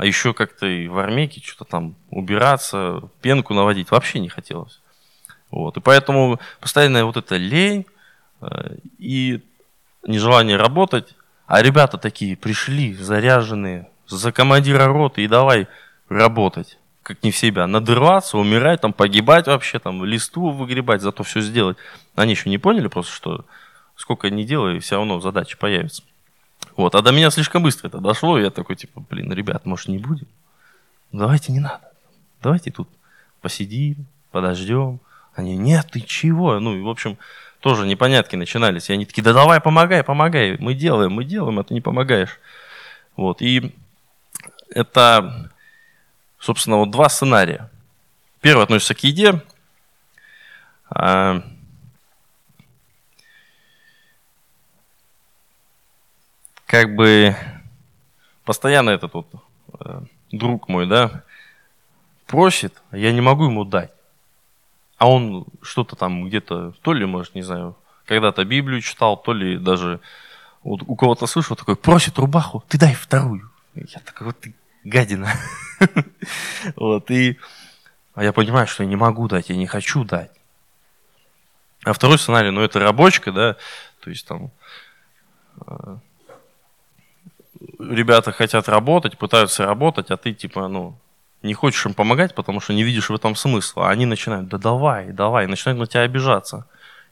а 0.00 0.06
еще 0.06 0.32
как-то 0.32 0.66
и 0.66 0.88
в 0.88 0.98
армейке 0.98 1.42
что-то 1.44 1.70
там 1.70 1.94
убираться, 2.08 3.10
пенку 3.20 3.52
наводить 3.52 3.90
вообще 3.90 4.18
не 4.18 4.30
хотелось. 4.30 4.80
Вот. 5.50 5.76
И 5.76 5.80
поэтому 5.80 6.40
постоянная 6.58 7.04
вот 7.04 7.18
эта 7.18 7.36
лень 7.36 7.84
э, 8.40 8.76
и 8.96 9.42
нежелание 10.06 10.56
работать. 10.56 11.14
А 11.46 11.60
ребята 11.60 11.98
такие 11.98 12.34
пришли, 12.34 12.94
заряженные, 12.94 13.90
за 14.06 14.32
командира 14.32 14.86
роты 14.86 15.22
и 15.22 15.28
давай 15.28 15.68
работать, 16.08 16.78
как 17.02 17.22
не 17.22 17.30
в 17.30 17.36
себя. 17.36 17.66
Надрываться, 17.66 18.38
умирать, 18.38 18.80
там, 18.80 18.94
погибать 18.94 19.48
вообще, 19.48 19.80
там, 19.80 20.02
листу 20.02 20.48
выгребать, 20.48 21.02
зато 21.02 21.24
все 21.24 21.42
сделать. 21.42 21.76
Они 22.14 22.30
еще 22.30 22.48
не 22.48 22.56
поняли 22.56 22.88
просто, 22.88 23.12
что 23.12 23.44
сколько 23.96 24.30
не 24.30 24.44
делай, 24.44 24.78
все 24.78 24.96
равно 24.96 25.20
задача 25.20 25.58
появится. 25.58 26.04
Вот, 26.76 26.94
а 26.94 27.02
до 27.02 27.12
меня 27.12 27.30
слишком 27.30 27.62
быстро 27.62 27.88
это 27.88 27.98
дошло, 27.98 28.38
и 28.38 28.42
я 28.42 28.50
такой, 28.50 28.76
типа, 28.76 29.02
блин, 29.10 29.32
ребят, 29.32 29.66
может, 29.66 29.88
не 29.88 29.98
будем? 29.98 30.26
Давайте 31.12 31.52
не 31.52 31.60
надо. 31.60 31.80
Давайте 32.42 32.70
тут 32.70 32.88
посидим, 33.40 34.06
подождем. 34.30 35.00
Они, 35.34 35.56
нет, 35.56 35.88
ты 35.90 36.00
чего? 36.00 36.58
Ну, 36.60 36.76
и, 36.76 36.80
в 36.80 36.88
общем, 36.88 37.18
тоже 37.60 37.86
непонятки 37.86 38.36
начинались. 38.36 38.90
И 38.90 38.92
они 38.92 39.06
такие, 39.06 39.22
да 39.22 39.32
давай, 39.32 39.60
помогай, 39.60 40.02
помогай. 40.02 40.56
Мы 40.58 40.74
делаем, 40.74 41.12
мы 41.12 41.24
делаем, 41.24 41.58
а 41.58 41.64
ты 41.64 41.74
не 41.74 41.80
помогаешь. 41.80 42.38
Вот, 43.16 43.42
и 43.42 43.74
это, 44.70 45.50
собственно, 46.38 46.76
вот 46.76 46.90
два 46.90 47.08
сценария. 47.08 47.70
Первый 48.40 48.62
относится 48.62 48.94
к 48.94 49.00
еде. 49.04 49.42
Как 56.70 56.94
бы 56.94 57.34
постоянно 58.44 58.90
этот 58.90 59.12
вот 59.12 59.26
э, 59.80 60.02
друг 60.30 60.68
мой, 60.68 60.86
да, 60.86 61.24
просит, 62.28 62.80
а 62.92 62.96
я 62.96 63.12
не 63.12 63.20
могу 63.20 63.46
ему 63.46 63.64
дать. 63.64 63.90
А 64.96 65.10
он 65.10 65.46
что-то 65.62 65.96
там 65.96 66.28
где-то, 66.28 66.72
то 66.82 66.92
ли, 66.92 67.04
может, 67.06 67.34
не 67.34 67.42
знаю, 67.42 67.76
когда-то 68.04 68.44
Библию 68.44 68.80
читал, 68.82 69.16
то 69.16 69.32
ли 69.32 69.58
даже 69.58 69.98
вот 70.62 70.82
у 70.86 70.94
кого-то 70.94 71.26
слышал, 71.26 71.56
такой, 71.56 71.74
просит 71.74 72.18
рубаху, 72.18 72.62
ты 72.68 72.78
дай 72.78 72.94
вторую. 72.94 73.50
Я 73.74 73.98
такой, 74.06 74.28
вот 74.28 74.38
ты 74.38 74.54
гадина. 74.84 75.32
Вот, 76.76 77.10
и 77.10 77.38
а 78.14 78.22
я 78.22 78.32
понимаю, 78.32 78.66
что 78.68 78.84
я 78.84 78.88
не 78.88 78.96
могу 78.96 79.26
дать, 79.26 79.48
я 79.48 79.56
не 79.56 79.66
хочу 79.66 80.04
дать. 80.04 80.30
А 81.84 81.94
второй 81.94 82.18
сценарий, 82.18 82.50
ну, 82.50 82.60
это 82.60 82.78
рабочка, 82.78 83.32
да, 83.32 83.56
то 84.00 84.10
есть 84.10 84.26
там 84.28 84.50
э, 85.66 85.96
ребята 87.78 88.32
хотят 88.32 88.68
работать, 88.68 89.18
пытаются 89.18 89.66
работать, 89.66 90.10
а 90.10 90.16
ты 90.16 90.32
типа, 90.32 90.68
ну, 90.68 90.98
не 91.42 91.54
хочешь 91.54 91.84
им 91.86 91.94
помогать, 91.94 92.34
потому 92.34 92.60
что 92.60 92.72
не 92.72 92.82
видишь 92.82 93.10
в 93.10 93.14
этом 93.14 93.34
смысла. 93.34 93.88
А 93.88 93.90
они 93.90 94.06
начинают, 94.06 94.48
да 94.48 94.58
давай, 94.58 95.12
давай, 95.12 95.46
начинают 95.46 95.78
на 95.78 95.86
тебя 95.86 96.02
обижаться. 96.02 96.66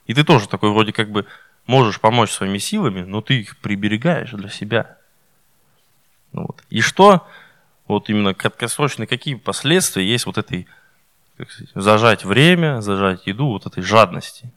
И 0.06 0.14
ты 0.14 0.24
тоже 0.24 0.48
такой 0.48 0.70
вроде 0.70 0.92
как 0.92 1.10
бы 1.10 1.26
можешь 1.66 2.00
помочь 2.00 2.30
своими 2.30 2.58
силами, 2.58 3.02
но 3.02 3.20
ты 3.20 3.40
их 3.40 3.56
приберегаешь 3.58 4.30
для 4.30 4.48
себя. 4.48 4.96
Ну, 6.32 6.42
вот. 6.42 6.62
И 6.70 6.80
что, 6.80 7.26
вот 7.86 8.10
именно 8.10 8.34
краткосрочные, 8.34 9.06
какие 9.06 9.34
последствия 9.34 10.06
есть 10.06 10.26
вот 10.26 10.38
этой, 10.38 10.66
как 11.36 11.50
сказать, 11.50 11.70
зажать 11.74 12.24
время, 12.24 12.80
зажать 12.80 13.26
еду, 13.26 13.48
вот 13.48 13.66
этой 13.66 13.82
жадности? 13.82 14.50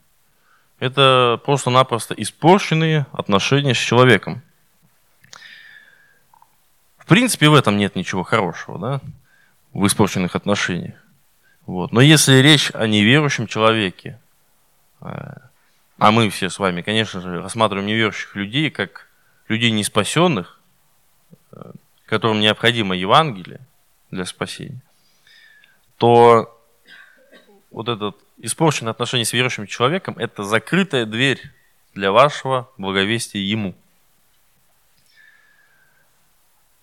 Это 0.80 1.40
просто-напросто 1.46 2.14
испорченные 2.16 3.06
отношения 3.14 3.74
с 3.74 3.78
человеком 3.78 4.42
принципе, 7.06 7.50
в 7.50 7.54
этом 7.54 7.78
нет 7.78 7.96
ничего 7.96 8.24
хорошего, 8.24 8.80
да, 8.80 9.02
в 9.74 9.86
испорченных 9.88 10.36
отношениях. 10.36 10.96
Вот. 11.66 11.92
Но 11.92 12.02
если 12.02 12.34
речь 12.36 12.72
о 12.74 12.88
неверующем 12.88 13.48
человеке, 13.48 14.20
э, 15.02 15.06
а 15.98 16.12
мы 16.12 16.30
все 16.30 16.50
с 16.50 16.60
вами, 16.60 16.82
конечно 16.82 17.22
же, 17.22 17.42
рассматриваем 17.42 17.88
неверующих 17.88 18.36
людей 18.36 18.70
как 18.70 19.08
людей 19.48 19.72
неспасенных, 19.72 20.60
э, 21.52 21.72
которым 22.06 22.40
необходимо 22.40 22.96
Евангелие 22.96 23.60
для 24.10 24.26
спасения, 24.26 24.82
то 25.98 26.58
вот 27.70 27.88
этот 27.88 28.18
испорченное 28.40 28.92
отношение 28.92 29.26
с 29.26 29.34
верующим 29.34 29.68
человеком– 29.68 30.16
это 30.18 30.44
закрытая 30.44 31.06
дверь 31.06 31.40
для 31.94 32.12
вашего 32.12 32.70
благовестия 32.78 33.42
ему. 33.42 33.76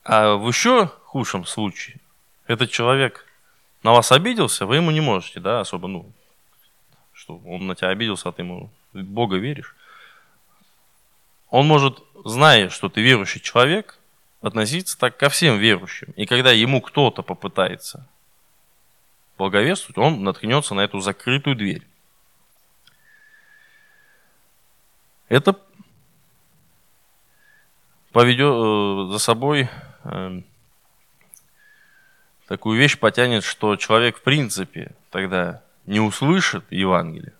А 0.09 0.37
в 0.37 0.49
еще 0.49 0.87
худшем 1.05 1.45
случае, 1.45 2.01
этот 2.47 2.71
человек 2.71 3.27
на 3.83 3.93
вас 3.93 4.11
обиделся, 4.11 4.65
вы 4.65 4.77
ему 4.77 4.91
не 4.91 5.03
можете, 5.03 5.39
да, 5.39 5.61
особо, 5.61 5.87
ну, 5.87 6.11
что 7.13 7.37
он 7.45 7.67
на 7.67 7.75
тебя 7.75 7.91
обиделся, 7.91 8.31
а 8.31 8.33
ты 8.33 8.41
ему 8.41 8.71
в 8.95 9.03
Бога 9.03 9.37
веришь. 9.37 9.77
Он 11.51 11.67
может, 11.67 12.03
зная, 12.25 12.71
что 12.71 12.89
ты 12.89 13.03
верующий 13.03 13.43
человек, 13.43 13.99
относиться 14.41 14.99
так 14.99 15.19
ко 15.19 15.29
всем 15.29 15.59
верующим. 15.59 16.15
И 16.17 16.25
когда 16.25 16.53
ему 16.53 16.81
кто-то 16.81 17.21
попытается 17.21 18.09
благовествовать, 19.37 19.99
он 19.99 20.25
наткнется 20.25 20.75
на 20.75 20.81
эту 20.81 21.01
закрытую 21.01 21.55
дверь. 21.55 21.87
Это 25.29 25.55
поведет 28.13 28.55
э, 28.55 29.13
за 29.13 29.19
собой 29.19 29.69
такую 32.47 32.79
вещь 32.79 32.99
потянет, 32.99 33.45
что 33.45 33.77
человек 33.77 34.19
в 34.19 34.23
принципе 34.23 34.93
тогда 35.11 35.63
не 35.87 36.01
услышит 36.01 36.65
Евангелие. 36.71 37.33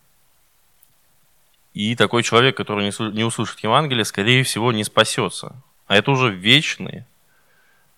И 1.75 1.95
такой 1.97 2.23
человек, 2.23 2.57
который 2.57 2.93
не 3.13 3.25
услышит 3.25 3.61
Евангелие, 3.61 4.05
скорее 4.05 4.43
всего, 4.43 4.73
не 4.73 4.85
спасется. 4.85 5.55
А 5.87 5.97
это 5.97 6.11
уже 6.11 6.31
вечные 6.35 7.07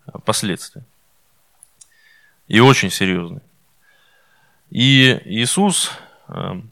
э, 0.07 0.19
последствия. 0.25 0.85
И 2.47 2.61
очень 2.61 2.91
серьезные. 2.91 3.43
И 4.71 5.21
Иисус 5.25 5.91
эм, 6.29 6.71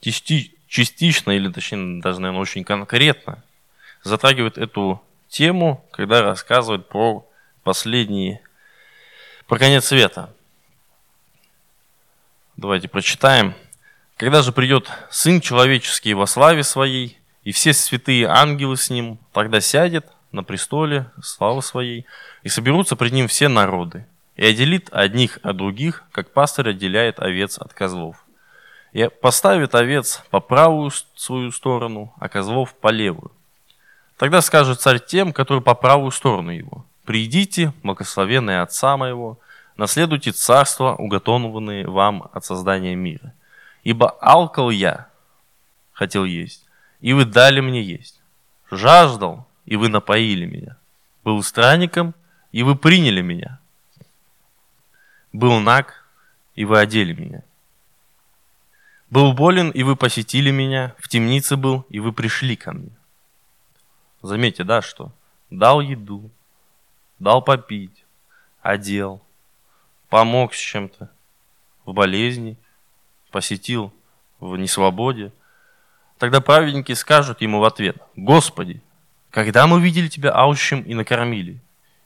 частично, 0.00 1.30
или 1.32 1.50
точнее 1.50 2.00
даже, 2.00 2.20
наверное, 2.20 2.40
очень 2.40 2.64
конкретно 2.64 3.42
затрагивает 4.02 4.56
эту 4.56 5.02
тему, 5.30 5.86
когда 5.92 6.22
рассказывает 6.22 6.88
про 6.88 7.26
последние, 7.62 8.42
про 9.46 9.58
конец 9.58 9.86
света. 9.86 10.34
Давайте 12.56 12.88
прочитаем. 12.88 13.54
Когда 14.16 14.42
же 14.42 14.52
придет 14.52 14.90
Сын 15.10 15.40
Человеческий 15.40 16.12
во 16.12 16.26
славе 16.26 16.62
Своей, 16.62 17.18
и 17.42 17.52
все 17.52 17.72
святые 17.72 18.26
ангелы 18.26 18.76
с 18.76 18.90
Ним, 18.90 19.18
тогда 19.32 19.62
сядет 19.62 20.06
на 20.30 20.42
престоле 20.42 21.10
славы 21.22 21.62
Своей, 21.62 22.04
и 22.42 22.50
соберутся 22.50 22.96
пред 22.96 23.12
Ним 23.12 23.28
все 23.28 23.48
народы, 23.48 24.06
и 24.36 24.44
отделит 24.44 24.92
одних 24.92 25.38
от 25.42 25.56
других, 25.56 26.04
как 26.12 26.34
пастырь 26.34 26.70
отделяет 26.70 27.18
овец 27.18 27.58
от 27.58 27.72
козлов. 27.72 28.26
И 28.92 29.08
поставит 29.08 29.74
овец 29.74 30.22
по 30.30 30.40
правую 30.40 30.90
свою 31.14 31.50
сторону, 31.52 32.12
а 32.18 32.28
козлов 32.28 32.74
по 32.74 32.88
левую. 32.88 33.32
Тогда 34.20 34.42
скажет 34.42 34.82
царь 34.82 35.00
тем, 35.00 35.32
которые 35.32 35.62
по 35.62 35.74
правую 35.74 36.10
сторону 36.10 36.50
его. 36.50 36.84
«Придите, 37.06 37.72
благословенные 37.82 38.60
Отца 38.60 38.98
моего, 38.98 39.38
наследуйте 39.78 40.32
царство, 40.32 40.94
уготованное 40.94 41.88
вам 41.88 42.28
от 42.34 42.44
создания 42.44 42.94
мира. 42.94 43.32
Ибо 43.82 44.10
алкал 44.10 44.68
я, 44.68 45.08
хотел 45.94 46.26
есть, 46.26 46.66
и 47.00 47.14
вы 47.14 47.24
дали 47.24 47.60
мне 47.60 47.82
есть. 47.82 48.20
Жаждал, 48.70 49.48
и 49.64 49.76
вы 49.76 49.88
напоили 49.88 50.44
меня. 50.44 50.76
Был 51.24 51.42
странником, 51.42 52.14
и 52.52 52.62
вы 52.62 52.76
приняли 52.76 53.22
меня. 53.22 53.58
Был 55.32 55.60
наг, 55.60 56.04
и 56.56 56.66
вы 56.66 56.78
одели 56.78 57.14
меня. 57.14 57.42
Был 59.08 59.32
болен, 59.32 59.70
и 59.70 59.82
вы 59.82 59.96
посетили 59.96 60.50
меня. 60.50 60.94
В 60.98 61.08
темнице 61.08 61.56
был, 61.56 61.86
и 61.88 62.00
вы 62.00 62.12
пришли 62.12 62.54
ко 62.54 62.72
мне. 62.72 62.99
Заметьте, 64.22 64.64
да, 64.64 64.82
что 64.82 65.12
дал 65.50 65.80
еду, 65.80 66.30
дал 67.18 67.42
попить, 67.42 68.04
одел, 68.60 69.22
помог 70.08 70.54
с 70.54 70.58
чем-то 70.58 71.10
в 71.84 71.92
болезни, 71.92 72.56
посетил 73.30 73.92
в 74.38 74.56
несвободе, 74.56 75.32
тогда 76.18 76.40
праведники 76.40 76.92
скажут 76.92 77.40
ему 77.40 77.60
в 77.60 77.64
ответ, 77.64 77.96
«Господи, 78.16 78.82
когда 79.30 79.66
мы 79.66 79.80
видели 79.80 80.08
Тебя 80.08 80.32
аущим 80.32 80.82
и 80.82 80.94
накормили, 80.94 81.60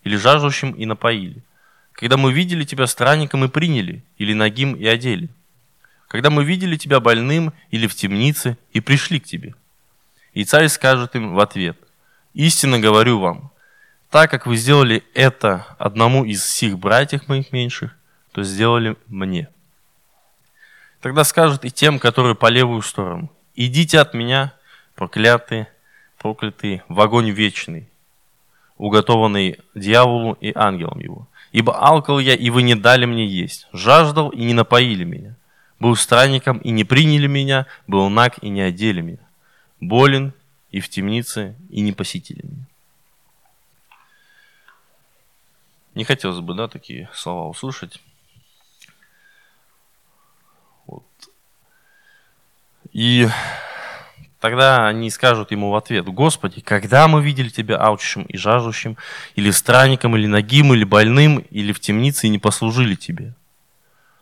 или 0.05 0.17
жаждущим 0.17 0.73
и 0.73 0.87
напоили? 0.87 1.43
Когда 1.93 2.17
мы 2.17 2.33
видели 2.33 2.65
Тебя 2.65 2.87
странником 2.87 3.45
и 3.45 3.49
приняли, 3.49 4.05
или 4.19 4.35
нагим 4.35 4.75
и 4.75 4.87
одели? 4.87 5.29
Когда 6.09 6.31
мы 6.31 6.45
видели 6.45 6.77
Тебя 6.77 7.01
больным 7.01 7.53
или 7.71 7.87
в 7.87 7.95
темнице 7.95 8.57
и 8.73 8.81
пришли 8.81 9.19
к 9.19 9.25
Тебе?» 9.25 9.55
И 10.33 10.45
царь 10.45 10.69
скажет 10.69 11.15
им 11.15 11.35
в 11.35 11.41
ответ, 11.41 11.79
«Истинно 12.35 12.79
говорю 12.79 13.21
вам, 13.21 13.51
так 14.11 14.31
как 14.31 14.47
вы 14.47 14.57
сделали 14.57 15.03
это 15.15 15.67
одному 15.79 16.25
из 16.25 16.45
сих 16.45 16.79
братьев 16.79 17.29
моих 17.29 17.53
меньших, 17.53 17.97
то 18.33 18.43
сделали 18.43 18.97
мне». 19.07 19.49
Тогда 21.01 21.25
скажет 21.25 21.65
и 21.65 21.71
тем, 21.71 21.99
которые 21.99 22.35
по 22.35 22.49
левую 22.49 22.83
сторону, 22.83 23.31
«Идите 23.55 24.01
от 24.01 24.15
меня, 24.15 24.53
проклятые, 24.95 25.69
проклятые, 26.19 26.83
в 26.89 27.01
огонь 27.01 27.31
вечный, 27.31 27.89
уготованный 28.79 29.59
дьяволу 29.75 30.37
и 30.41 30.53
ангелам 30.55 30.99
его. 30.99 31.29
Ибо 31.53 31.79
алкал 31.79 32.19
я, 32.19 32.35
и 32.35 32.51
вы 32.51 32.63
не 32.63 32.75
дали 32.75 33.05
мне 33.05 33.27
есть, 33.27 33.69
жаждал, 33.73 34.31
и 34.31 34.43
не 34.43 34.55
напоили 34.55 35.05
меня, 35.05 35.37
был 35.79 35.95
странником, 35.97 36.59
и 36.59 36.71
не 36.71 36.85
приняли 36.85 37.27
меня, 37.27 37.67
был 37.87 38.09
наг, 38.09 38.39
и 38.43 38.49
не 38.49 38.63
одели 38.63 39.01
меня, 39.01 39.29
болен, 39.81 40.33
и 40.75 40.81
в 40.81 40.89
темнице, 40.89 41.55
и 41.71 41.83
не 41.83 41.93
посетили 41.93 42.41
меня. 42.43 42.67
Не 45.95 46.03
хотелось 46.03 46.41
бы, 46.41 46.53
да, 46.55 46.67
такие 46.67 47.09
слова 47.15 47.49
услышать. 47.49 48.03
Вот. 50.87 51.07
И 52.93 53.29
Тогда 54.41 54.89
они 54.89 55.11
скажут 55.11 55.53
ему 55.53 55.71
в 55.71 55.77
ответ, 55.77 56.07
Господи, 56.07 56.61
когда 56.61 57.07
мы 57.07 57.23
видели 57.23 57.51
Тебя 57.51 57.77
аучащим 57.77 58.25
и 58.25 58.37
жаждущим, 58.37 58.99
или 59.37 59.53
странником, 59.53 60.17
или 60.17 60.27
нагим, 60.27 60.75
или 60.75 60.83
больным, 60.83 61.39
или 61.39 61.73
в 61.73 61.79
темнице 61.79 62.27
и 62.27 62.31
не 62.31 62.41
послужили 62.41 62.97
Тебе? 62.97 63.33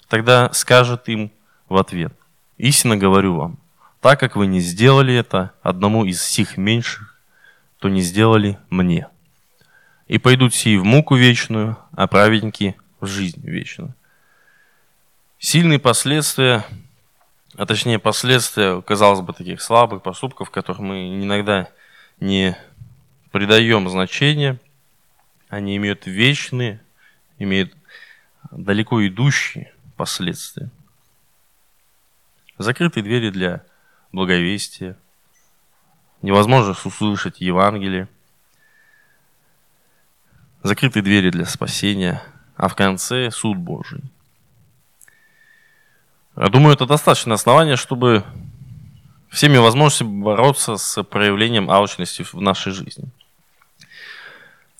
Тогда 0.06 0.52
скажет 0.52 1.08
им 1.08 1.32
в 1.70 1.78
ответ, 1.78 2.12
истинно 2.58 2.98
говорю 2.98 3.36
вам, 3.36 3.58
так 4.02 4.20
как 4.20 4.36
вы 4.36 4.46
не 4.46 4.60
сделали 4.60 5.14
это 5.14 5.52
одному 5.62 6.04
из 6.04 6.22
сих 6.22 6.58
меньших, 6.58 7.18
то 7.78 7.88
не 7.88 8.02
сделали 8.02 8.58
мне. 8.68 9.08
И 10.08 10.18
пойдут 10.18 10.54
сии 10.54 10.76
в 10.76 10.84
муку 10.84 11.14
вечную, 11.14 11.78
а 11.92 12.06
праведники 12.06 12.76
в 13.00 13.06
жизнь 13.06 13.40
вечную. 13.42 13.94
Сильные 15.38 15.78
последствия 15.78 16.66
а 17.56 17.66
точнее 17.66 17.98
последствия, 17.98 18.80
казалось 18.80 19.20
бы, 19.20 19.34
таких 19.34 19.60
слабых 19.60 20.02
поступков, 20.02 20.50
которых 20.50 20.80
мы 20.80 21.22
иногда 21.22 21.68
не 22.18 22.56
придаем 23.30 23.90
значения, 23.90 24.58
они 25.48 25.76
имеют 25.76 26.06
вечные, 26.06 26.80
имеют 27.38 27.74
далеко 28.50 29.06
идущие 29.06 29.70
последствия. 29.96 30.70
Закрытые 32.56 33.04
двери 33.04 33.28
для 33.28 33.62
благовестия, 34.12 34.96
невозможно 36.22 36.76
услышать 36.84 37.40
Евангелие, 37.40 38.08
закрытые 40.62 41.02
двери 41.02 41.30
для 41.30 41.46
спасения, 41.46 42.22
а 42.56 42.68
в 42.68 42.74
конце 42.74 43.30
суд 43.30 43.56
Божий– 43.56 44.00
я 46.36 46.48
думаю, 46.48 46.74
это 46.74 46.86
достаточное 46.86 47.34
основание, 47.34 47.76
чтобы 47.76 48.24
всеми 49.28 49.58
возможностями 49.58 50.22
бороться 50.22 50.76
с 50.78 51.02
проявлением 51.02 51.70
алчности 51.70 52.22
в 52.22 52.34
нашей 52.34 52.72
жизни. 52.72 53.04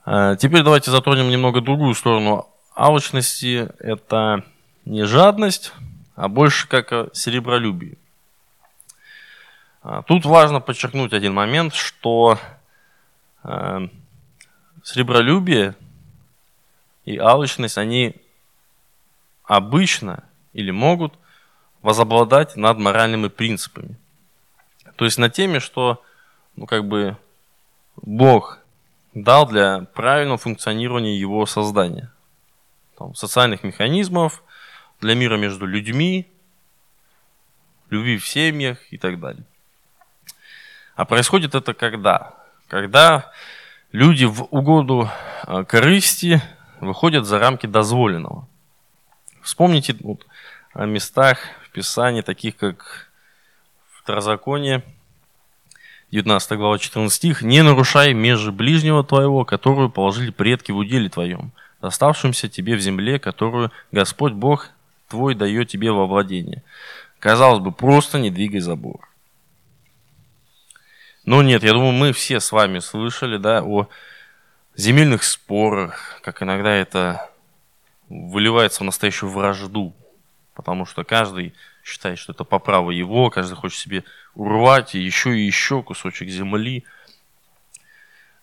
А, 0.04 0.37
теперь 0.37 0.62
давайте 0.62 0.90
затронем 0.90 1.28
немного 1.28 1.61
другую 1.61 1.94
сторону 1.94 2.48
алчности. 2.74 3.68
Это 3.80 4.44
не 4.87 5.04
жадность, 5.04 5.74
а 6.16 6.28
больше 6.28 6.66
как 6.68 7.14
серебролюбие. 7.14 7.98
Тут 10.07 10.25
важно 10.25 10.61
подчеркнуть 10.61 11.12
один 11.12 11.35
момент, 11.35 11.75
что 11.75 12.38
а, 13.42 13.88
серебролюбие 14.83 15.75
и 17.05 17.18
алчность, 17.18 17.79
они 17.79 18.16
обычно 19.45 20.25
или 20.53 20.71
могут 20.71 21.14
возобладать 21.83 22.57
над 22.57 22.79
моральными 22.79 23.29
принципами. 23.29 23.97
То 24.97 25.05
есть 25.05 25.18
на 25.18 25.31
теме, 25.31 25.59
что 25.59 26.03
ну, 26.55 26.66
как 26.66 26.87
бы 26.87 27.16
Бог 27.97 28.61
дал 29.14 29.47
для 29.47 29.81
правильного 29.95 30.38
функционирования 30.38 31.18
его 31.18 31.45
создания. 31.47 32.12
Там, 32.97 33.14
социальных 33.14 33.64
механизмов, 33.64 34.42
для 35.01 35.14
мира 35.14 35.37
между 35.37 35.66
людьми, 35.66 36.31
любви 37.90 38.16
в 38.16 38.27
семьях 38.27 38.79
и 38.92 38.99
так 38.99 39.18
далее. 39.18 39.45
А 40.94 41.05
происходит 41.05 41.55
это 41.55 41.74
когда? 41.74 42.35
Когда 42.68 43.31
люди 43.92 44.24
в 44.24 44.42
угоду 44.50 45.11
а, 45.44 45.64
корысти 45.64 46.42
выходят 46.81 47.26
за 47.26 47.38
рамки 47.38 47.66
дозволенного. 47.66 48.48
Вспомните 49.42 49.96
вот, 50.00 50.26
о 50.72 50.87
местах 50.87 51.38
Писаний, 51.72 52.22
таких 52.22 52.57
как 52.57 53.09
Второзаконие, 53.90 54.83
19 56.11 56.52
глава 56.59 56.78
14 56.78 57.14
стих, 57.14 57.42
«Не 57.42 57.62
нарушай 57.62 58.12
межи 58.12 58.52
ближнего 58.52 59.02
твоего, 59.02 59.44
которую 59.44 59.88
положили 59.90 60.31
предки 60.31 60.70
в 60.70 60.76
уделе 60.76 61.09
твоем, 61.09 61.52
оставшимся 61.81 62.48
тебе 62.48 62.76
в 62.76 62.81
земле, 62.81 63.18
которую 63.18 63.72
Господь 63.92 64.33
Бог 64.33 64.68
твой 65.09 65.35
дает 65.35 65.68
тебе 65.68 65.90
во 65.92 66.07
владение». 66.07 66.62
Казалось 67.18 67.61
бы, 67.61 67.70
просто 67.70 68.18
не 68.18 68.31
двигай 68.31 68.61
забор. 68.61 69.09
Но 71.24 71.42
нет, 71.42 71.62
я 71.62 71.72
думаю, 71.72 71.92
мы 71.92 72.12
все 72.12 72.40
с 72.40 72.52
вами 72.52 72.80
слышали 72.80 73.37
да, 73.37 73.62
о 73.62 73.88
земельных 74.74 75.22
спорах, 75.22 76.20
как 76.22 76.42
иногда 76.42 76.70
это 76.70 77.30
выливается 78.08 78.82
в 78.82 78.87
настоящую 78.87 79.30
вражду 79.30 79.94
потому 80.54 80.87
что 80.87 81.04
каждый 81.04 81.54
считает, 81.85 82.18
что 82.18 82.32
это 82.32 82.44
по 82.44 82.58
праву 82.58 82.90
его, 82.90 83.30
каждый 83.30 83.54
хочет 83.54 83.78
себе 83.78 84.04
урвать 84.35 84.94
еще 84.94 85.37
и 85.37 85.44
еще 85.44 85.82
кусочек 85.82 86.28
земли. 86.28 86.85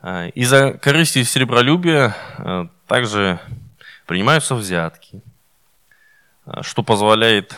А, 0.02 0.28
из-за 0.28 0.74
корысти 0.74 1.20
и 1.20 1.24
серебролюбия 1.24 2.16
а, 2.38 2.70
также 2.88 3.40
принимаются 4.06 4.56
взятки, 4.56 5.22
а, 6.46 6.64
что 6.64 6.84
позволяет 6.84 7.58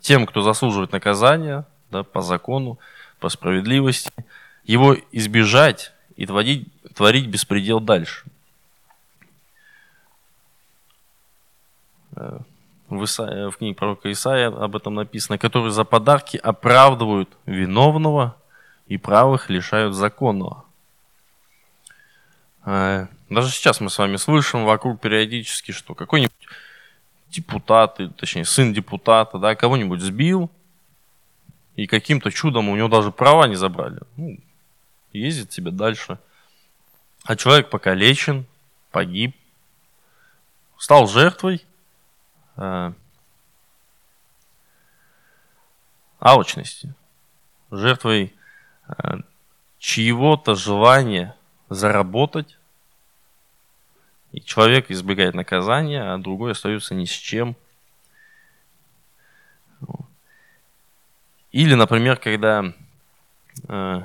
тем, 0.00 0.26
кто 0.26 0.42
заслуживает 0.42 0.90
наказания 0.90 1.64
да, 1.90 2.02
по 2.02 2.22
закону, 2.22 2.80
по 3.20 3.28
справедливости, 3.28 4.10
его 4.64 4.96
избежать 5.12 5.92
и 6.16 6.26
творить, 6.26 6.68
творить 6.94 7.26
беспредел 7.26 7.80
дальше 7.80 8.24
в, 12.88 13.04
Исаия, 13.04 13.50
в 13.50 13.56
книге 13.56 13.74
пророка 13.74 14.10
Исаия 14.10 14.48
об 14.48 14.76
этом 14.76 14.94
написано, 14.94 15.38
которые 15.38 15.72
за 15.72 15.84
подарки 15.84 16.36
оправдывают 16.36 17.28
виновного 17.46 18.36
и 18.86 18.98
правых 18.98 19.50
лишают 19.50 19.94
законного. 19.94 20.64
А, 22.62 23.08
даже 23.28 23.50
сейчас 23.50 23.80
мы 23.80 23.90
с 23.90 23.98
вами 23.98 24.16
слышим 24.16 24.64
вокруг 24.64 25.00
периодически, 25.00 25.72
что 25.72 25.94
какой-нибудь 25.94 26.32
депутат, 27.30 27.98
точнее 28.16 28.44
сын 28.44 28.72
депутата, 28.72 29.38
да, 29.38 29.54
кого-нибудь 29.54 30.00
сбил, 30.00 30.50
и 31.76 31.86
каким-то 31.86 32.30
чудом 32.30 32.68
у 32.68 32.76
него 32.76 32.88
даже 32.88 33.10
права 33.10 33.48
не 33.48 33.56
забрали. 33.56 33.98
Ну, 34.16 34.38
ездит 35.14 35.52
себе 35.52 35.70
дальше. 35.70 36.18
А 37.24 37.36
человек 37.36 37.70
покалечен, 37.70 38.46
погиб, 38.90 39.34
стал 40.76 41.06
жертвой 41.06 41.64
э, 42.56 42.92
алчности, 46.20 46.94
жертвой 47.70 48.34
э, 48.88 49.18
чьего-то 49.78 50.54
желания 50.54 51.36
заработать, 51.68 52.58
и 54.32 54.40
человек 54.40 54.90
избегает 54.90 55.34
наказания, 55.34 56.02
а 56.02 56.18
другой 56.18 56.52
остается 56.52 56.94
ни 56.94 57.04
с 57.04 57.10
чем. 57.10 57.56
Или, 61.52 61.74
например, 61.74 62.16
когда 62.16 62.74
э, 63.68 64.02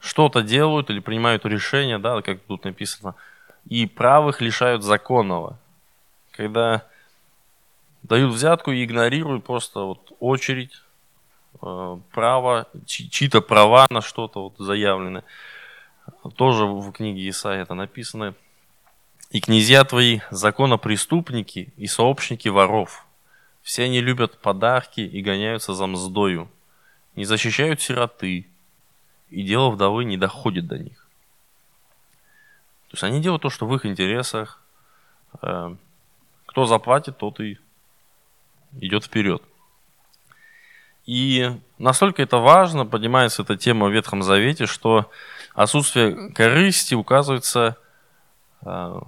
что-то 0.00 0.42
делают 0.42 0.90
или 0.90 1.00
принимают 1.00 1.44
решения, 1.44 1.98
да, 1.98 2.22
как 2.22 2.40
тут 2.40 2.64
написано, 2.64 3.14
и 3.68 3.86
правых 3.86 4.40
лишают 4.40 4.82
законного. 4.82 5.58
Когда 6.32 6.84
дают 8.02 8.32
взятку 8.32 8.70
и 8.70 8.84
игнорируют 8.84 9.44
просто 9.44 9.80
вот 9.80 10.12
очередь, 10.20 10.72
э, 11.60 11.98
право, 12.12 12.66
чьи-то 12.86 13.40
права 13.40 13.86
на 13.90 14.00
что-то 14.00 14.44
вот 14.44 14.54
заявлены. 14.58 15.24
Тоже 16.36 16.64
в 16.64 16.90
книге 16.92 17.28
Исаия 17.28 17.62
это 17.62 17.74
написано. 17.74 18.34
И 19.30 19.40
князья 19.40 19.84
твои 19.84 20.20
законопреступники 20.30 21.72
и 21.76 21.86
сообщники 21.86 22.48
воров. 22.48 23.04
Все 23.62 23.84
они 23.84 24.00
любят 24.00 24.38
подарки 24.38 25.00
и 25.00 25.20
гоняются 25.20 25.74
за 25.74 25.86
мздою. 25.86 26.48
Не 27.14 27.26
защищают 27.26 27.82
сироты, 27.82 28.46
и 29.30 29.42
дело 29.42 29.70
вдовы 29.70 30.04
не 30.04 30.16
доходит 30.16 30.66
до 30.66 30.78
них. 30.78 31.08
То 32.88 32.94
есть 32.94 33.04
они 33.04 33.20
делают 33.20 33.42
то, 33.42 33.50
что 33.50 33.66
в 33.66 33.74
их 33.74 33.84
интересах. 33.84 34.62
Э, 35.42 35.74
кто 36.46 36.64
заплатит, 36.64 37.18
тот 37.18 37.40
и 37.40 37.58
идет 38.80 39.04
вперед. 39.04 39.42
И 41.04 41.58
настолько 41.78 42.22
это 42.22 42.38
важно, 42.38 42.86
поднимается 42.86 43.42
эта 43.42 43.56
тема 43.56 43.86
в 43.86 43.92
Ветхом 43.92 44.22
Завете, 44.22 44.66
что 44.66 45.10
отсутствие 45.54 46.32
корысти 46.32 46.94
указывается 46.94 47.76
э, 48.62 49.00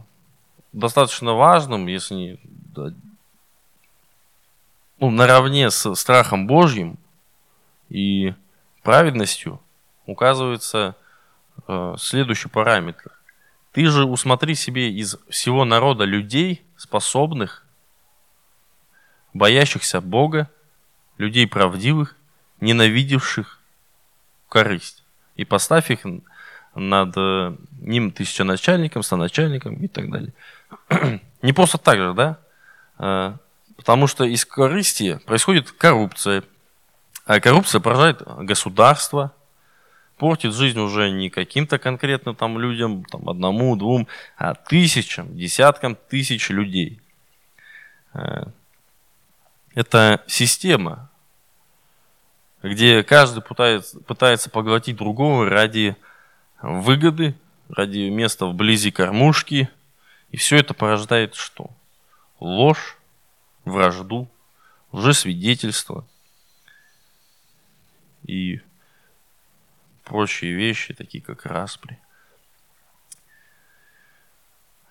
достаточно 0.72 1.34
важным, 1.34 1.86
если 1.86 2.14
не 2.14 2.40
ну, 5.00 5.10
наравне 5.10 5.70
с 5.70 5.94
страхом 5.94 6.46
Божьим 6.46 6.98
и 7.88 8.34
праведностью 8.82 9.60
указывается 10.10 10.96
э, 11.68 11.94
следующий 11.98 12.48
параметр. 12.48 13.12
Ты 13.72 13.86
же 13.86 14.04
усмотри 14.04 14.54
себе 14.54 14.90
из 14.90 15.16
всего 15.28 15.64
народа 15.64 16.04
людей, 16.04 16.62
способных, 16.76 17.64
боящихся 19.32 20.00
Бога, 20.00 20.50
людей 21.18 21.46
правдивых, 21.46 22.16
ненавидевших 22.60 23.60
корысть. 24.48 25.04
И 25.36 25.44
поставь 25.44 25.90
их 25.90 26.00
над 26.74 27.16
э, 27.16 27.56
ним 27.80 28.10
тысяченачальником, 28.10 29.02
соначальником 29.02 29.76
и 29.76 29.86
так 29.86 30.10
далее. 30.10 30.32
Не 31.42 31.52
просто 31.52 31.78
так 31.78 31.98
же, 31.98 32.14
да? 32.14 32.38
Э, 32.98 33.36
потому 33.76 34.08
что 34.08 34.24
из 34.24 34.44
корысти 34.44 35.20
происходит 35.24 35.70
коррупция. 35.70 36.42
А 37.26 37.38
коррупция 37.38 37.80
поражает 37.80 38.22
государство, 38.22 39.32
портит 40.20 40.52
жизнь 40.52 40.78
уже 40.78 41.10
не 41.10 41.30
каким-то 41.30 41.78
конкретно 41.78 42.34
там 42.34 42.58
людям, 42.58 43.06
там 43.06 43.26
одному, 43.26 43.74
двум, 43.74 44.06
а 44.36 44.52
тысячам, 44.52 45.34
десяткам 45.34 45.96
тысяч 45.96 46.50
людей. 46.50 47.00
Э, 48.12 48.44
это 49.74 50.22
система, 50.26 51.10
где 52.62 53.02
каждый 53.02 53.42
пытается, 53.42 53.98
пытается 54.00 54.50
поглотить 54.50 54.96
другого 54.96 55.48
ради 55.48 55.96
выгоды, 56.60 57.34
ради 57.70 58.10
места 58.10 58.44
вблизи 58.44 58.90
кормушки. 58.90 59.70
И 60.32 60.36
все 60.36 60.58
это 60.58 60.74
порождает 60.74 61.34
что? 61.34 61.70
Ложь, 62.40 62.98
вражду, 63.64 64.28
лжесвидетельство 64.92 66.04
и 68.26 68.60
прочие 70.10 70.54
вещи, 70.54 70.92
такие 70.92 71.22
как 71.22 71.46
распри. 71.46 71.96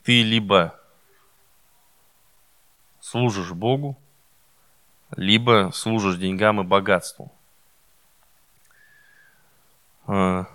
ты 0.03 0.25
либо 0.25 0.77
служишь 2.99 3.53
Богу, 3.53 3.97
либо 5.17 5.71
служишь 5.73 6.17
деньгам 6.17 6.61
и 6.61 6.65
богатству. 6.65 7.33
А, 10.09 10.47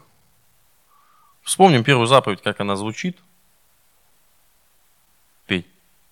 вспомним 1.43 1.86
первую 1.86 2.08
заповедь, 2.08 2.41
как 2.41 2.60
она 2.60 2.76
звучит. 2.76 3.17
Петь, 5.45 5.67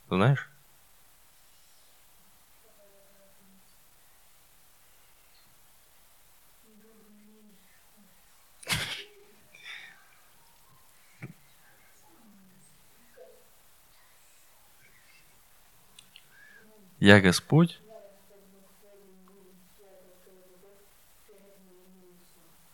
знаешь? 0.09 0.50
Я 17.01 17.19
Господь. 17.19 17.79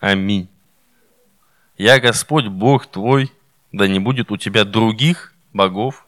Аминь. 0.01 0.49
Я 1.77 2.01
Господь 2.01 2.47
Бог 2.47 2.87
твой, 2.87 3.31
да 3.71 3.87
не 3.87 3.99
будет 3.99 4.29
у 4.29 4.35
тебя 4.35 4.65
других 4.65 5.33
богов, 5.53 6.05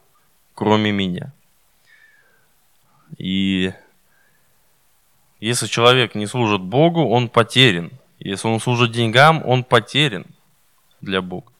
кроме 0.54 0.92
меня. 0.92 1.32
И 3.16 3.72
если 5.40 5.66
человек 5.66 6.14
не 6.14 6.26
служит 6.26 6.60
Богу, 6.60 7.08
он 7.08 7.30
потерян. 7.30 7.90
Если 8.18 8.46
он 8.46 8.60
служит 8.60 8.92
деньгам, 8.92 9.42
он 9.46 9.64
потерян 9.64 10.26
для 11.00 11.22
Бога. 11.22 11.50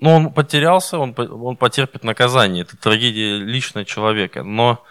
Ну, 0.00 0.10
он 0.10 0.32
потерялся, 0.32 0.98
он, 0.98 1.14
он 1.16 1.56
потерпит 1.56 2.04
наказание. 2.04 2.62
Это 2.62 2.76
трагедия 2.76 3.36
лично 3.36 3.84
человека. 3.84 4.42
Но 4.42 4.82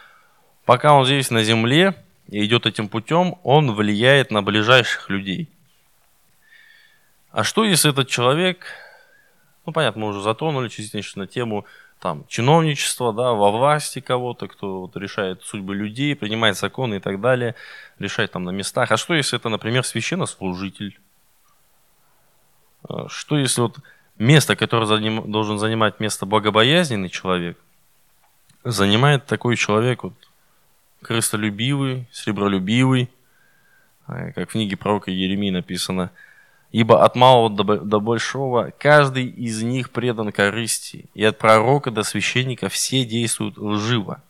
пока 0.66 0.94
он 0.94 1.06
здесь 1.06 1.32
на 1.32 1.44
земле 1.44 1.96
и 2.28 2.46
идет 2.46 2.68
этим 2.68 2.88
путем, 2.88 3.40
он 3.44 3.74
влияет 3.74 4.30
на 4.30 4.44
ближайших 4.44 5.10
людей. 5.10 5.50
А 7.32 7.44
что 7.44 7.64
если 7.64 7.92
этот 7.92 8.08
человек, 8.08 8.68
ну 9.66 9.74
понятно, 9.74 10.02
мы 10.02 10.08
уже 10.10 10.22
затронули 10.22 10.68
частично 10.68 11.26
тему 11.26 11.66
там, 12.00 12.26
чиновничества, 12.28 13.12
да, 13.12 13.34
во 13.34 13.52
власти 13.52 14.00
кого-то, 14.00 14.48
кто 14.48 14.82
вот, 14.82 14.96
решает 14.96 15.44
судьбы 15.44 15.76
людей, 15.76 16.16
принимает 16.16 16.58
законы 16.58 16.96
и 16.96 17.00
так 17.00 17.20
далее, 17.20 17.56
решает 17.98 18.32
там 18.32 18.46
на 18.46 18.52
местах. 18.52 18.92
А 18.92 18.98
что 18.98 19.16
если 19.16 19.38
это, 19.38 19.50
например, 19.50 19.84
священнослужитель? 19.84 21.00
А 22.88 23.10
что 23.10 23.38
если 23.38 23.62
вот 23.62 23.80
место, 24.20 24.56
которое 24.56 24.86
заним, 24.86 25.32
должен 25.32 25.58
занимать 25.58 26.00
место 26.00 26.26
богобоязненный 26.26 27.10
человек, 27.10 27.58
занимает 28.64 29.26
такой 29.26 29.56
человек 29.56 30.04
вот, 30.04 30.14
крыстолюбивый, 31.02 32.08
сребролюбивый, 32.12 33.10
э, 34.08 34.34
как 34.34 34.50
в 34.50 34.52
книге 34.52 34.78
пророка 34.78 35.10
Еремии 35.10 35.50
написано, 35.50 36.12
«Ибо 36.72 37.04
от 37.04 37.16
малого 37.16 37.50
до, 37.50 38.00
большого 38.00 38.72
каждый 38.78 39.26
из 39.26 39.64
них 39.64 39.90
предан 39.90 40.32
корысти, 40.32 41.06
и 41.16 41.24
от 41.24 41.40
пророка 41.40 41.90
до 41.90 42.04
священника 42.04 42.70
все 42.70 43.06
действуют 43.06 43.58
лживо». 43.58 44.22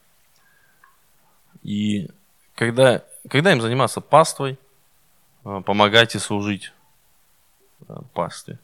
И 1.64 2.08
когда, 2.56 3.04
когда 3.28 3.52
им 3.52 3.60
заниматься 3.60 4.00
паствой, 4.00 4.58
э, 5.44 5.62
помогайте 5.66 6.20
служить 6.20 6.72
э, 7.88 7.96
пастве 8.14 8.60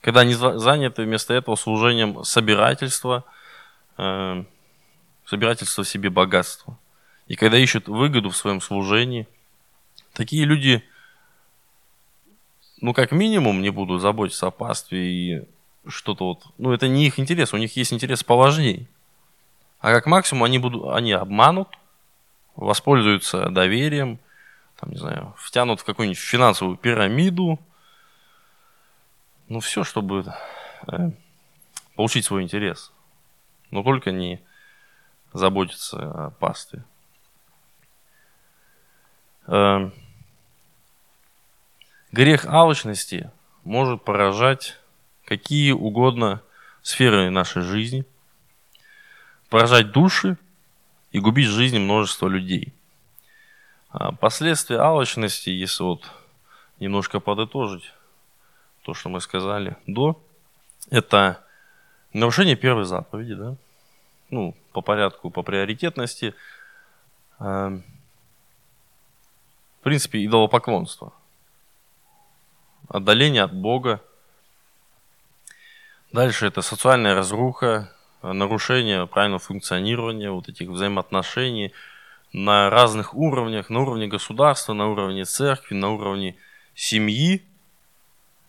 когда 0.00 0.20
они 0.20 0.34
заняты 0.34 1.02
вместо 1.02 1.34
этого 1.34 1.56
служением 1.56 2.24
собирательства, 2.24 3.24
э, 3.98 4.44
собирательства 5.26 5.84
себе 5.84 6.10
богатства. 6.10 6.78
И 7.28 7.36
когда 7.36 7.58
ищут 7.58 7.86
выгоду 7.86 8.30
в 8.30 8.36
своем 8.36 8.60
служении, 8.60 9.28
такие 10.14 10.44
люди, 10.44 10.82
ну, 12.80 12.94
как 12.94 13.12
минимум, 13.12 13.62
не 13.62 13.70
будут 13.70 14.00
заботиться 14.00 14.46
о 14.46 14.50
пастве 14.50 15.12
и 15.12 15.48
что-то 15.86 16.24
вот, 16.26 16.44
ну, 16.58 16.72
это 16.72 16.88
не 16.88 17.06
их 17.06 17.18
интерес, 17.18 17.52
у 17.52 17.58
них 17.58 17.76
есть 17.76 17.92
интерес 17.92 18.24
поважней. 18.24 18.88
А 19.80 19.92
как 19.92 20.06
максимум 20.06 20.44
они, 20.44 20.58
будут, 20.58 20.92
они 20.92 21.12
обманут, 21.12 21.68
воспользуются 22.56 23.48
доверием, 23.50 24.18
там, 24.78 24.90
не 24.90 24.98
знаю, 24.98 25.34
втянут 25.38 25.80
в 25.80 25.84
какую-нибудь 25.84 26.18
финансовую 26.18 26.76
пирамиду, 26.76 27.58
ну, 29.50 29.58
все, 29.58 29.82
чтобы 29.82 30.32
э, 30.86 31.10
получить 31.96 32.24
свой 32.24 32.44
интерес. 32.44 32.92
Но 33.72 33.82
только 33.82 34.12
не 34.12 34.40
заботиться 35.32 36.26
о 36.26 36.30
пастве. 36.30 36.84
Э, 39.48 39.90
грех 42.12 42.46
алчности 42.46 43.30
может 43.64 44.04
поражать 44.04 44.78
какие 45.24 45.72
угодно 45.72 46.42
сферы 46.82 47.28
нашей 47.30 47.62
жизни. 47.62 48.06
поражать 49.48 49.90
души 49.90 50.38
и 51.10 51.18
губить 51.18 51.48
жизни 51.48 51.80
множества 51.80 52.28
людей. 52.28 52.72
А 53.88 54.12
последствия 54.12 54.78
алчности, 54.78 55.50
если 55.50 55.82
вот 55.82 56.08
немножко 56.78 57.18
подытожить 57.18 57.92
то, 58.82 58.94
что 58.94 59.08
мы 59.08 59.20
сказали 59.20 59.76
до, 59.86 60.22
это 60.90 61.44
нарушение 62.12 62.56
первой 62.56 62.84
заповеди, 62.84 63.34
да? 63.34 63.56
ну, 64.30 64.56
по 64.72 64.80
порядку, 64.80 65.30
по 65.30 65.42
приоритетности, 65.42 66.34
э, 67.38 67.44
в 69.80 69.82
принципе, 69.82 70.24
идолопоклонство, 70.24 71.12
отдаление 72.88 73.42
от 73.42 73.54
Бога. 73.54 74.00
Дальше 76.12 76.46
это 76.46 76.62
социальная 76.62 77.14
разруха, 77.14 77.92
нарушение 78.22 79.06
правильного 79.06 79.38
функционирования 79.38 80.30
вот 80.30 80.48
этих 80.48 80.68
взаимоотношений 80.68 81.72
на 82.32 82.68
разных 82.68 83.14
уровнях, 83.14 83.70
на 83.70 83.80
уровне 83.80 84.06
государства, 84.06 84.72
на 84.72 84.88
уровне 84.88 85.24
церкви, 85.24 85.74
на 85.74 85.90
уровне 85.90 86.36
семьи 86.74 87.49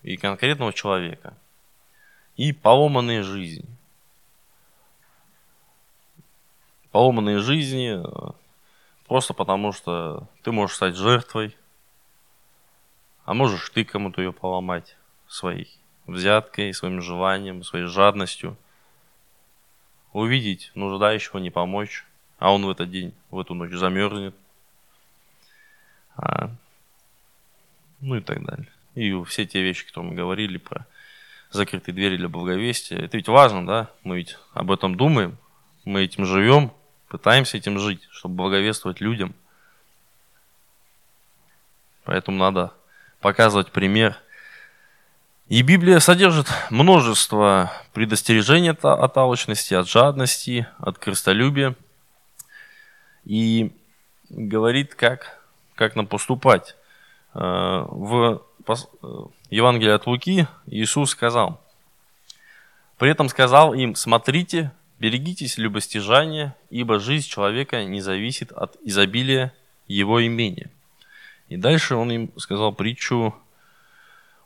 и 0.03 0.17
конкретного 0.17 0.73
человека. 0.73 1.33
И 2.37 2.53
поломанные 2.53 3.23
жизни. 3.23 3.65
Поломанные 6.91 7.39
жизни 7.39 8.01
э, 8.03 8.31
просто 9.07 9.33
потому, 9.33 9.71
что 9.71 10.27
ты 10.43 10.51
можешь 10.51 10.75
стать 10.75 10.95
жертвой, 10.95 11.55
а 13.25 13.33
можешь 13.33 13.69
ты 13.69 13.85
кому-то 13.85 14.21
ее 14.21 14.33
поломать 14.33 14.97
своей 15.27 15.69
взяткой, 16.07 16.73
своим 16.73 17.01
желанием, 17.01 17.63
своей 17.63 17.85
жадностью– 17.85 18.57
увидеть 20.13 20.71
нуждающего, 20.75 21.39
не 21.39 21.49
помочь, 21.49 22.05
а 22.37 22.53
он 22.53 22.65
в 22.65 22.69
этот 22.69 22.89
день, 22.89 23.13
в 23.29 23.39
эту 23.39 23.53
ночь 23.53 23.71
замерзнет. 23.71 24.35
А, 26.15 26.51
ну 27.99 28.15
и 28.15 28.21
так 28.21 28.43
далее. 28.43 28.67
И 28.95 29.23
все 29.23 29.45
те 29.45 29.61
вещи, 29.61 29.85
которые 29.85 30.11
мы 30.11 30.17
говорили 30.17 30.57
про 30.57 30.85
закрытые 31.49 31.95
двери 31.95 32.17
для 32.17 32.29
благовестия, 32.29 32.99
это 32.99 33.17
ведь 33.17 33.27
важно, 33.27 33.65
да? 33.65 33.89
Мы 34.03 34.17
ведь 34.17 34.37
об 34.53 34.71
этом 34.71 34.95
думаем, 34.95 35.37
мы 35.85 36.03
этим 36.03 36.25
живем, 36.25 36.71
пытаемся 37.07 37.57
этим 37.57 37.79
жить, 37.79 38.07
чтобы 38.11 38.35
благовествовать 38.35 39.01
людям. 39.01 39.33
Поэтому 42.03 42.37
надо 42.37 42.73
показывать 43.19 43.71
пример– 43.71 44.17
и 45.51 45.63
Библия 45.63 45.99
содержит 45.99 46.47
множество 46.69 47.73
предостережений 47.91 48.71
от 48.71 49.17
алчности, 49.17 49.73
от 49.73 49.89
жадности, 49.89 50.65
от 50.77 50.97
крестолюбия. 50.97 51.75
И 53.25 53.73
говорит, 54.29 54.95
как, 54.95 55.43
как 55.75 55.97
нам 55.97 56.07
поступать. 56.07 56.77
Э, 57.33 57.83
в 57.85 58.41
Евангелии 59.49 59.91
от 59.91 60.05
Луки 60.07 60.47
Иисус 60.67 61.11
сказал, 61.11 61.61
при 62.97 63.09
этом 63.09 63.29
сказал 63.29 63.73
им, 63.73 63.95
смотрите, 63.95 64.71
берегитесь 64.99 65.57
любостяжания, 65.57 66.55
ибо 66.69 66.99
жизнь 66.99 67.27
человека 67.27 67.83
не 67.85 68.01
зависит 68.01 68.51
от 68.51 68.77
изобилия 68.83 69.53
его 69.87 70.25
имения. 70.25 70.69
И 71.49 71.57
дальше 71.57 71.95
он 71.95 72.11
им 72.11 72.31
сказал 72.37 72.73
притчу 72.73 73.35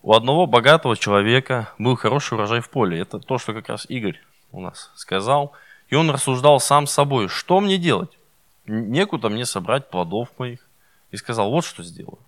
у 0.06 0.14
одного 0.14 0.46
богатого 0.46 0.96
человека 0.96 1.74
был 1.80 1.96
хороший 1.96 2.36
урожай 2.36 2.60
в 2.60 2.70
поле. 2.70 3.00
Это 3.00 3.18
то, 3.18 3.40
что 3.40 3.54
как 3.54 3.70
раз 3.70 3.88
Игорь 3.90 4.22
у 4.52 4.62
нас 4.62 4.92
сказал. 4.96 5.54
И 5.90 5.96
он 5.96 6.12
рассуждал 6.12 6.60
сам 6.60 6.86
с 6.86 6.92
собой, 6.92 7.28
что 7.28 7.60
мне 7.60 7.80
делать? 7.80 8.12
Некуда 8.68 9.30
мне 9.30 9.48
собрать 9.48 9.90
плодов 9.90 10.30
моих. 10.38 10.60
И 11.10 11.18
сказал, 11.18 11.50
вот 11.50 11.66
что 11.66 11.82
сделаю. 11.82 12.20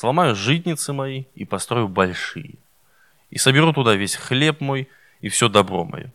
Сломаю 0.00 0.36
житницы 0.36 0.92
мои 0.92 1.24
и 1.34 1.44
построю 1.44 1.88
большие. 1.88 2.54
И 3.30 3.38
соберу 3.38 3.72
туда 3.72 3.96
весь 3.96 4.14
хлеб 4.14 4.60
мой 4.60 4.88
и 5.20 5.28
все 5.28 5.48
добро 5.48 5.84
мое. 5.84 6.12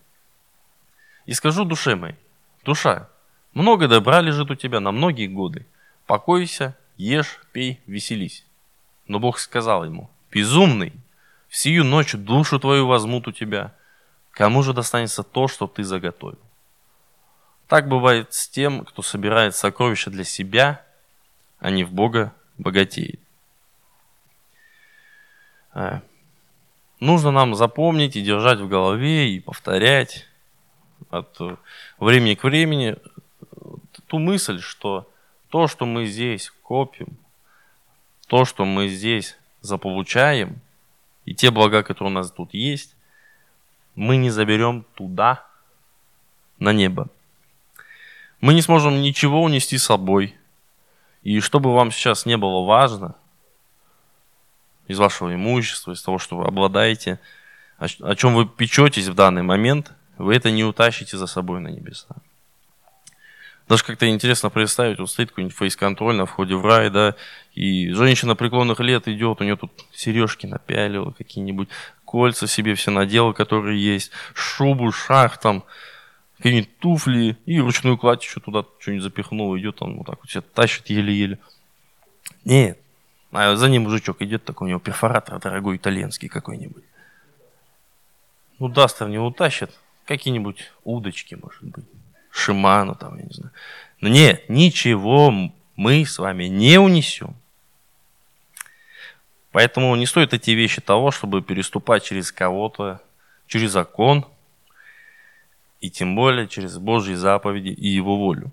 И 1.26 1.34
скажу 1.34 1.66
душе 1.66 1.94
моей, 1.94 2.16
душа, 2.64 3.10
много 3.52 3.86
добра 3.86 4.22
лежит 4.22 4.50
у 4.50 4.54
тебя 4.54 4.80
на 4.80 4.90
многие 4.90 5.26
годы. 5.26 5.66
Покойся, 6.06 6.74
ешь, 6.96 7.42
пей, 7.52 7.78
веселись. 7.86 8.46
Но 9.06 9.18
Бог 9.18 9.38
сказал 9.38 9.84
ему, 9.84 10.08
Безумный, 10.30 10.94
в 11.48 11.54
сию 11.54 11.84
ночь 11.84 12.14
душу 12.14 12.58
твою 12.58 12.86
возьмут 12.86 13.28
у 13.28 13.32
тебя. 13.32 13.74
Кому 14.30 14.62
же 14.62 14.72
достанется 14.72 15.22
то, 15.22 15.46
что 15.46 15.66
ты 15.66 15.84
заготовил? 15.84 16.38
Так 17.68 17.90
бывает 17.90 18.32
с 18.32 18.48
тем, 18.48 18.86
кто 18.86 19.02
собирает 19.02 19.54
сокровища 19.54 20.10
для 20.10 20.24
себя, 20.24 20.82
а 21.58 21.70
не 21.70 21.84
в 21.84 21.92
Бога 21.92 22.32
богатеет. 22.56 23.20
А, 25.74 26.02
нужно 27.00 27.32
нам 27.32 27.56
запомнить 27.56 28.14
и 28.14 28.22
держать 28.22 28.60
в 28.60 28.68
голове, 28.68 29.30
и 29.30 29.40
повторять 29.40 30.26
от 31.10 31.36
времени 31.98 32.34
к 32.34 32.44
времени 32.44 32.96
ту 34.06 34.18
мысль, 34.18 34.60
что 34.60 35.10
то, 35.50 35.66
что 35.66 35.84
мы 35.84 36.06
здесь 36.06 36.52
копим, 36.62 37.16
то, 38.28 38.44
что 38.44 38.64
мы 38.64 38.88
здесь 38.88 39.36
заполучаем, 39.60 40.60
и 41.24 41.34
те 41.34 41.50
блага, 41.50 41.82
которые 41.82 42.12
у 42.12 42.14
нас 42.14 42.30
тут 42.30 42.54
есть, 42.54 42.94
мы 43.96 44.16
не 44.16 44.30
заберем 44.30 44.84
туда, 44.94 45.44
на 46.60 46.72
небо. 46.72 47.08
Мы 48.40 48.54
не 48.54 48.62
сможем 48.62 49.02
ничего 49.02 49.42
унести 49.42 49.76
с 49.76 49.84
собой. 49.84 50.36
И 51.22 51.40
что 51.40 51.58
бы 51.58 51.74
вам 51.74 51.90
сейчас 51.90 52.26
не 52.26 52.36
было 52.36 52.64
важно 52.64 53.16
из 54.86 54.98
вашего 54.98 55.34
имущества, 55.34 55.92
из 55.92 56.02
того, 56.02 56.18
что 56.18 56.36
вы 56.36 56.44
обладаете, 56.44 57.20
о 57.78 58.14
чем 58.14 58.34
вы 58.34 58.46
печетесь 58.46 59.08
в 59.08 59.14
данный 59.14 59.42
момент, 59.42 59.92
вы 60.18 60.34
это 60.34 60.50
не 60.50 60.64
утащите 60.64 61.16
за 61.16 61.26
собой 61.26 61.60
на 61.60 61.68
небеса. 61.68 62.16
Даже 63.68 63.82
как-то 63.82 64.06
интересно 64.08 64.50
представить, 64.50 64.98
вот 64.98 65.10
стоит 65.10 65.30
какой-нибудь 65.30 65.56
фейс-контроль 65.56 66.14
на 66.16 66.26
входе 66.26 66.54
в 66.54 66.66
рай, 66.66 66.90
да, 66.90 67.14
и 67.54 67.90
женщина 67.92 68.36
преклонных 68.36 68.78
лет 68.80 69.08
идет, 69.08 69.40
у 69.40 69.44
нее 69.44 69.56
тут 69.56 69.72
сережки 69.92 70.46
напялила, 70.46 71.12
какие-нибудь 71.12 71.70
кольца 72.04 72.46
себе 72.46 72.74
все 72.74 72.90
надела, 72.90 73.32
которые 73.32 73.82
есть, 73.82 74.10
шубу, 74.34 74.92
шах 74.92 75.38
там, 75.38 75.64
какие-нибудь 76.36 76.78
туфли, 76.78 77.38
и 77.46 77.58
ручную 77.58 77.96
кладь 77.96 78.22
еще 78.22 78.40
туда 78.40 78.64
что-нибудь 78.78 79.04
запихнул, 79.04 79.56
идет 79.56 79.80
он 79.80 79.96
вот 79.96 80.06
так 80.06 80.18
вот 80.20 80.30
себя 80.30 80.42
тащит 80.42 80.90
еле-еле. 80.90 81.38
Нет, 82.44 82.78
а 83.34 83.56
за 83.56 83.68
ним 83.68 83.82
мужичок 83.82 84.22
идет, 84.22 84.44
такой 84.44 84.66
у 84.66 84.68
него 84.70 84.80
перфоратор 84.80 85.40
дорогой 85.40 85.76
итальянский 85.76 86.28
какой-нибудь. 86.28 86.84
Ну, 88.60 88.68
Дастер 88.68 89.08
не 89.08 89.18
утащит, 89.18 89.72
какие-нибудь 90.06 90.70
удочки, 90.84 91.34
может 91.34 91.64
быть. 91.64 91.84
Шиману, 92.30 92.94
там, 92.94 93.18
я 93.18 93.24
не 93.24 93.32
знаю. 93.32 93.52
Но 94.00 94.08
нет, 94.08 94.48
ничего 94.48 95.32
мы 95.76 96.04
с 96.04 96.18
вами 96.18 96.44
не 96.44 96.78
унесем. 96.78 97.34
Поэтому 99.50 99.94
не 99.96 100.06
стоит 100.06 100.32
эти 100.32 100.52
вещи 100.52 100.80
того, 100.80 101.10
чтобы 101.10 101.42
переступать 101.42 102.04
через 102.04 102.32
кого-то, 102.32 103.00
через 103.46 103.72
закон, 103.72 104.26
и 105.80 105.90
тем 105.90 106.16
более 106.16 106.48
через 106.48 106.78
Божьи 106.78 107.14
заповеди 107.14 107.68
и 107.68 107.88
Его 107.88 108.16
волю. 108.16 108.52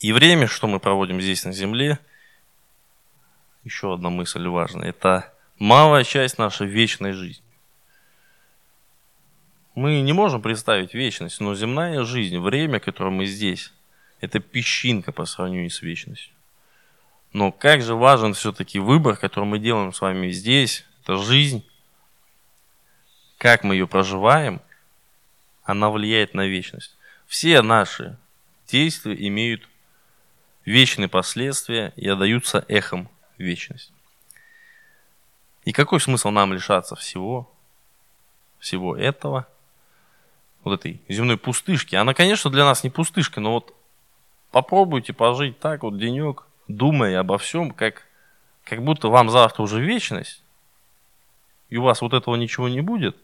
И 0.00 0.12
время, 0.12 0.46
что 0.46 0.66
мы 0.66 0.80
проводим 0.80 1.20
здесь 1.20 1.44
на 1.44 1.52
земле, 1.52 1.98
еще 3.64 3.94
одна 3.94 4.10
мысль 4.10 4.46
важная, 4.46 4.90
это 4.90 5.32
малая 5.58 6.04
часть 6.04 6.38
нашей 6.38 6.66
вечной 6.66 7.12
жизни. 7.12 7.44
Мы 9.74 10.00
не 10.02 10.12
можем 10.12 10.42
представить 10.42 10.92
вечность, 10.92 11.40
но 11.40 11.54
земная 11.54 12.04
жизнь, 12.04 12.38
время, 12.38 12.78
которое 12.78 13.10
мы 13.10 13.26
здесь, 13.26 13.72
это 14.20 14.38
песчинка 14.38 15.12
по 15.12 15.24
сравнению 15.24 15.70
с 15.70 15.80
вечностью. 15.80 16.34
Но 17.32 17.50
как 17.50 17.80
же 17.80 17.94
важен 17.94 18.34
все-таки 18.34 18.78
выбор, 18.78 19.16
который 19.16 19.46
мы 19.46 19.58
делаем 19.58 19.92
с 19.92 20.00
вами 20.00 20.30
здесь, 20.30 20.84
это 21.02 21.16
жизнь, 21.16 21.66
как 23.38 23.64
мы 23.64 23.74
ее 23.74 23.86
проживаем, 23.86 24.60
она 25.64 25.90
влияет 25.90 26.34
на 26.34 26.46
вечность. 26.46 26.96
Все 27.26 27.62
наши 27.62 28.18
действия 28.66 29.16
имеют 29.26 29.66
вечные 30.66 31.08
последствия 31.08 31.92
и 31.96 32.06
отдаются 32.08 32.64
эхом 32.68 33.08
вечности. 33.38 33.92
И 35.64 35.72
какой 35.72 36.00
смысл 36.00 36.30
нам 36.30 36.52
лишаться 36.52 36.96
всего, 36.96 37.50
всего 38.58 38.96
этого– 38.96 39.46
вот 40.64 40.74
этой 40.74 41.02
земной 41.08 41.36
пустышки. 41.36 41.96
Она, 41.96 42.14
конечно, 42.14 42.50
для 42.50 42.64
нас 42.64 42.84
не 42.84 42.90
пустышка, 42.90 43.40
но 43.40 43.54
вот 43.54 43.74
попробуйте 44.52 45.12
пожить 45.12 45.58
так 45.58 45.82
вот 45.82 45.98
денек, 45.98 46.46
думая 46.68 47.18
обо 47.18 47.36
всем, 47.38 47.72
как, 47.72 48.06
как 48.64 48.82
будто 48.82 49.08
вам 49.08 49.28
завтра 49.28 49.62
уже 49.62 49.80
вечность, 49.80 50.42
и 51.68 51.76
у 51.76 51.82
вас 51.82 52.00
вот 52.00 52.12
этого 52.12 52.36
ничего 52.36 52.68
не 52.68 52.80
будет. 52.80 53.16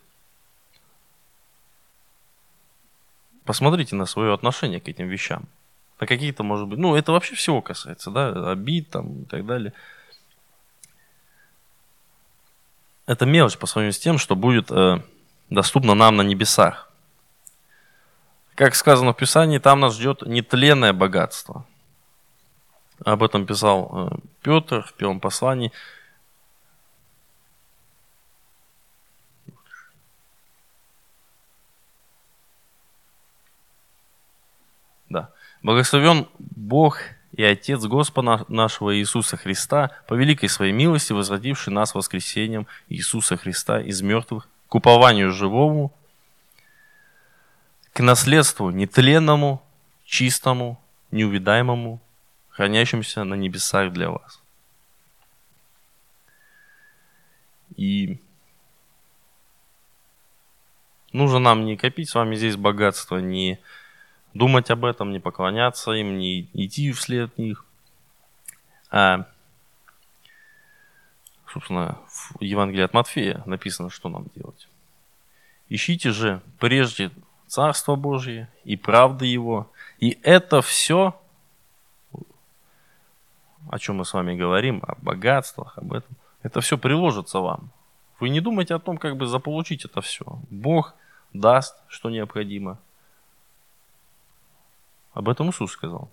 посмотрите 3.48 3.96
на 3.96 4.04
свое 4.04 4.34
отношение 4.34 4.78
к 4.78 4.88
этим 4.88 5.08
вещам. 5.08 5.48
На 5.98 6.06
какие-то, 6.06 6.42
может 6.42 6.68
быть, 6.68 6.78
ну, 6.78 6.94
это 6.94 7.12
вообще 7.12 7.34
всего 7.34 7.62
касается, 7.62 8.10
да, 8.10 8.50
обид 8.50 8.90
там 8.90 9.22
и 9.22 9.24
так 9.24 9.46
далее. 9.46 9.72
Это 13.08 13.24
мелочь 13.24 13.56
по 13.56 13.66
сравнению 13.66 13.94
с 13.94 13.98
тем, 13.98 14.18
что 14.18 14.36
будет 14.36 14.70
э, 14.70 15.00
доступно 15.48 15.94
нам 15.94 16.16
на 16.16 16.20
небесах. 16.20 16.90
Как 18.54 18.74
сказано 18.74 19.14
в 19.14 19.16
Писании, 19.16 19.56
там 19.56 19.80
нас 19.80 19.94
ждет 19.96 20.20
нетленное 20.26 20.92
богатство. 20.92 21.64
Об 23.02 23.22
этом 23.22 23.46
писал 23.46 24.10
э, 24.12 24.16
Петр 24.42 24.82
в 24.82 24.92
первом 24.92 25.20
послании. 25.20 25.72
Да. 35.08 35.30
Благословен 35.62 36.28
Бог 36.38 36.98
и 37.38 37.44
Отец 37.44 37.85
Господа 37.85 38.44
нашего 38.48 38.98
Иисуса 38.98 39.37
Христа, 39.37 39.92
по 40.09 40.14
великой 40.14 40.48
своей 40.48 40.72
милости, 40.72 41.12
возвративший 41.12 41.72
нас 41.72 41.94
воскресением 41.94 42.66
Иисуса 42.88 43.37
Христа 43.37 43.81
из 43.81 44.03
мертвых 44.03 44.48
к 44.68 44.74
упованию 44.74 45.31
живому, 45.31 45.94
к 47.92 48.01
наследству 48.01 48.70
нетленному, 48.70 49.62
чистому, 50.05 50.81
неувидаемому, 51.12 52.01
хранящемуся 52.48 53.22
на 53.22 53.35
небесах 53.35 53.92
для 53.92 54.11
вас. 54.11 54.42
И 57.77 58.20
нужно 61.12 61.38
нам 61.38 61.66
не 61.66 61.77
копить 61.77 62.09
с 62.09 62.16
вами 62.16 62.35
здесь 62.35 62.57
богатство, 62.57 63.18
не 63.18 63.61
думать 64.34 64.70
об 64.70 64.84
этом, 64.84 65.12
не 65.12 65.20
поклоняться 65.20 65.92
им, 65.92 66.18
не 66.18 66.42
идти 66.52 66.92
вслед 66.92 67.36
них. 67.38 67.64
А, 68.90 69.26
собственно, 71.52 71.98
в 72.08 72.42
Евангелии 72.42 72.84
от 72.84 72.94
Матфея 72.94 73.42
написано, 73.46 73.90
что 73.90 74.08
нам 74.08 74.26
делать. 74.34 74.68
Ищите 75.68 76.10
же 76.10 76.40
прежде 76.58 77.10
Царство 77.46 77.96
Божие 77.96 78.48
и 78.64 78.76
правды 78.76 79.26
Его, 79.26 79.70
и 79.98 80.18
это 80.22 80.62
все, 80.62 81.18
о 83.70 83.78
чем 83.78 83.96
мы 83.96 84.04
с 84.04 84.12
вами 84.12 84.36
говорим, 84.36 84.82
о 84.86 84.94
богатствах, 84.96 85.76
об 85.76 85.92
этом, 85.92 86.16
это 86.42 86.60
все 86.60 86.78
приложится 86.78 87.40
вам. 87.40 87.70
Вы 88.20 88.28
не 88.30 88.40
думайте 88.40 88.74
о 88.74 88.78
том, 88.78 88.98
как 88.98 89.16
бы 89.16 89.26
заполучить 89.26 89.84
это 89.84 90.00
все. 90.00 90.24
Бог 90.50 90.94
даст, 91.32 91.76
что 91.88 92.10
необходимо– 92.10 92.78
об 95.18 95.28
этом 95.28 95.50
Иисус 95.50 95.72
сказал. 95.72 96.09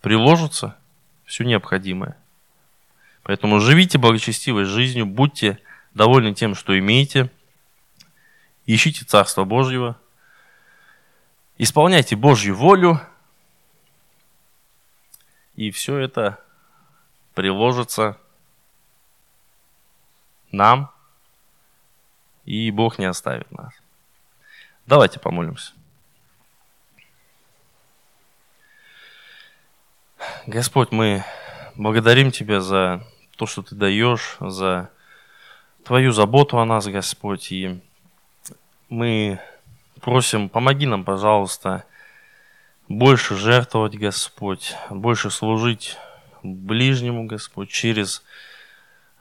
Приложится 0.00 0.76
все 1.24 1.44
необходимое. 1.44 2.16
Поэтому 3.22 3.60
живите 3.60 3.98
благочестивой 3.98 4.64
жизнью, 4.64 5.06
будьте 5.06 5.60
довольны 5.94 6.34
тем, 6.34 6.56
что 6.56 6.76
имеете, 6.76 7.30
ищите 8.66 9.04
Царство 9.04 9.44
Божьего, 9.44 9.96
исполняйте 11.56 12.16
Божью 12.16 12.56
волю, 12.56 13.00
и 15.54 15.70
все 15.70 15.98
это 15.98 16.44
приложится 17.34 18.18
нам, 20.50 20.90
и 22.44 22.72
Бог 22.72 22.98
не 22.98 23.04
оставит 23.04 23.52
нас. 23.52 23.72
Давайте 24.84 25.20
помолимся. 25.20 25.74
Господь, 30.46 30.92
мы 30.92 31.24
благодарим 31.76 32.30
Тебя 32.30 32.60
за 32.60 33.04
то, 33.36 33.46
что 33.46 33.62
Ты 33.62 33.74
даешь, 33.74 34.36
за 34.40 34.90
Твою 35.84 36.12
заботу 36.12 36.58
о 36.58 36.64
нас, 36.64 36.86
Господь. 36.86 37.52
И 37.52 37.80
мы 38.88 39.40
просим, 40.00 40.48
помоги 40.48 40.86
нам, 40.86 41.04
пожалуйста, 41.04 41.84
больше 42.88 43.36
жертвовать, 43.36 43.96
Господь, 43.96 44.74
больше 44.90 45.30
служить 45.30 45.96
ближнему, 46.42 47.26
Господь, 47.26 47.70
через 47.70 48.22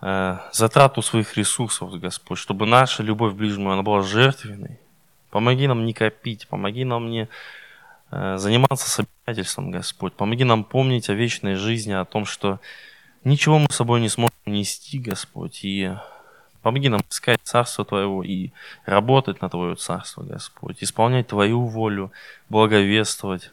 э, 0.02 0.38
затрату 0.52 1.02
своих 1.02 1.38
ресурсов, 1.38 2.00
Господь, 2.00 2.38
чтобы 2.38 2.66
наша 2.66 3.04
любовь 3.04 3.34
к 3.34 3.38
ближнему, 3.38 3.72
она 3.72 3.84
была 3.84 4.02
жертвенной. 4.02 4.80
Помоги 5.30 5.68
нам 5.68 5.86
не 5.86 5.94
копить, 5.94 6.48
помоги 6.48 6.84
нам 6.84 7.10
не 7.10 7.30
заниматься 8.12 8.90
собирательством, 8.90 9.72
Господь. 9.72 10.14
Помоги 10.14 10.44
нам 10.44 10.64
помнить 10.64 11.10
о 11.10 11.14
вечной 11.14 11.56
жизни, 11.56 11.94
о 11.94 12.06
том, 12.06 12.26
что 12.26 12.60
ничего 13.24 13.58
мы 13.58 13.68
с 13.70 13.76
собой 13.76 14.02
не 14.02 14.10
сможем 14.10 14.36
нести, 14.46 15.00
Господь. 15.00 15.62
И 15.64 15.94
помоги 16.62 16.90
нам 16.90 17.02
искать 17.10 17.40
Царство 17.44 17.86
Твоего 17.86 18.24
и 18.24 18.50
работать 18.86 19.42
на 19.42 19.50
Твое 19.50 19.76
Царство, 19.76 20.24
Господь. 20.24 20.84
Исполнять 20.84 21.28
Твою 21.28 21.66
волю, 21.66 22.12
благовествовать. 22.50 23.52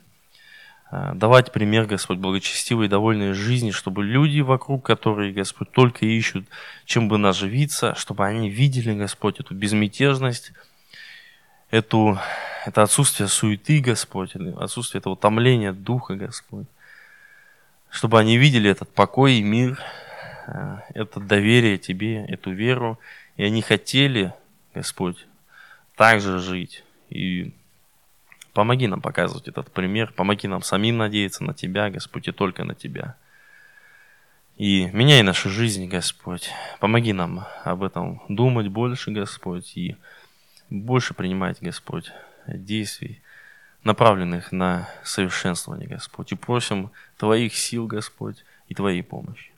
Э, 0.90 1.12
давать 1.14 1.53
пример, 1.53 1.87
Господь, 1.87 2.18
благочестивой 2.18 2.87
и 2.87 2.88
довольной 2.88 3.35
жизни, 3.35 3.71
чтобы 3.71 4.05
люди 4.05 4.40
вокруг, 4.40 4.85
которые, 4.85 5.33
Господь, 5.33 5.71
только 5.71 6.07
ищут, 6.07 6.47
чем 6.85 7.09
бы 7.09 7.18
наживиться, 7.18 7.94
чтобы 7.94 8.27
они 8.27 8.49
видели, 8.49 8.94
Господь, 8.94 9.40
эту 9.40 9.55
безмятежность, 9.55 10.53
эту 11.70 12.18
это 12.68 12.83
отсутствие 12.83 13.28
суеты, 13.28 13.81
Господь, 13.81 14.35
отсутствие 14.59 15.00
этого 15.00 15.16
томления 15.16 15.72
Духа, 15.72 16.16
Господь. 16.16 16.66
Чтобы 17.90 18.18
они 18.18 18.37
видели 18.37 18.70
этот 18.70 18.92
покой 18.92 19.35
и 19.35 19.42
мир, 19.42 19.81
э, 20.46 20.78
это 20.94 21.20
доверие 21.20 21.78
Тебе, 21.78 22.26
эту 22.26 22.52
веру, 22.52 22.98
и 23.37 23.44
они 23.44 23.62
хотели, 23.62 24.35
Господь, 24.74 25.26
так 25.96 26.20
же 26.20 26.38
жить. 26.40 26.85
И 27.09 27.54
помоги 28.52 28.87
нам 28.87 29.00
показывать 29.00 29.48
этот 29.48 29.72
пример, 29.72 30.12
помоги 30.12 30.46
нам 30.46 30.62
самим 30.62 30.98
надеяться 30.98 31.44
на 31.44 31.54
Тебя, 31.54 31.88
Господь, 31.88 32.28
и 32.28 32.33
только 32.33 32.64
на 32.64 32.74
Тебя. 32.74 33.16
И 34.59 34.90
меняй 34.92 35.22
нашу 35.22 35.48
жизнь, 35.48 35.87
Господь. 35.87 36.50
Помоги 36.81 37.14
нам 37.14 37.46
об 37.64 37.83
этом 37.83 38.20
думать 38.28 38.68
больше, 38.68 39.11
Господь, 39.12 39.74
и 39.76 39.96
больше 40.70 41.14
принимать, 41.14 41.59
Господь, 41.61 42.12
действий, 42.46 43.22
направленных 43.85 44.52
на 44.52 44.88
совершенствование, 45.04 45.88
Господь. 45.88 46.33
И 46.33 46.37
просим 46.37 46.90
Твоих 47.16 47.54
сил, 47.54 47.87
Господь, 47.87 48.44
и 48.68 48.74
Твоей 48.74 49.02
помощи. 49.02 49.50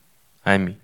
Аминь. 0.43 0.77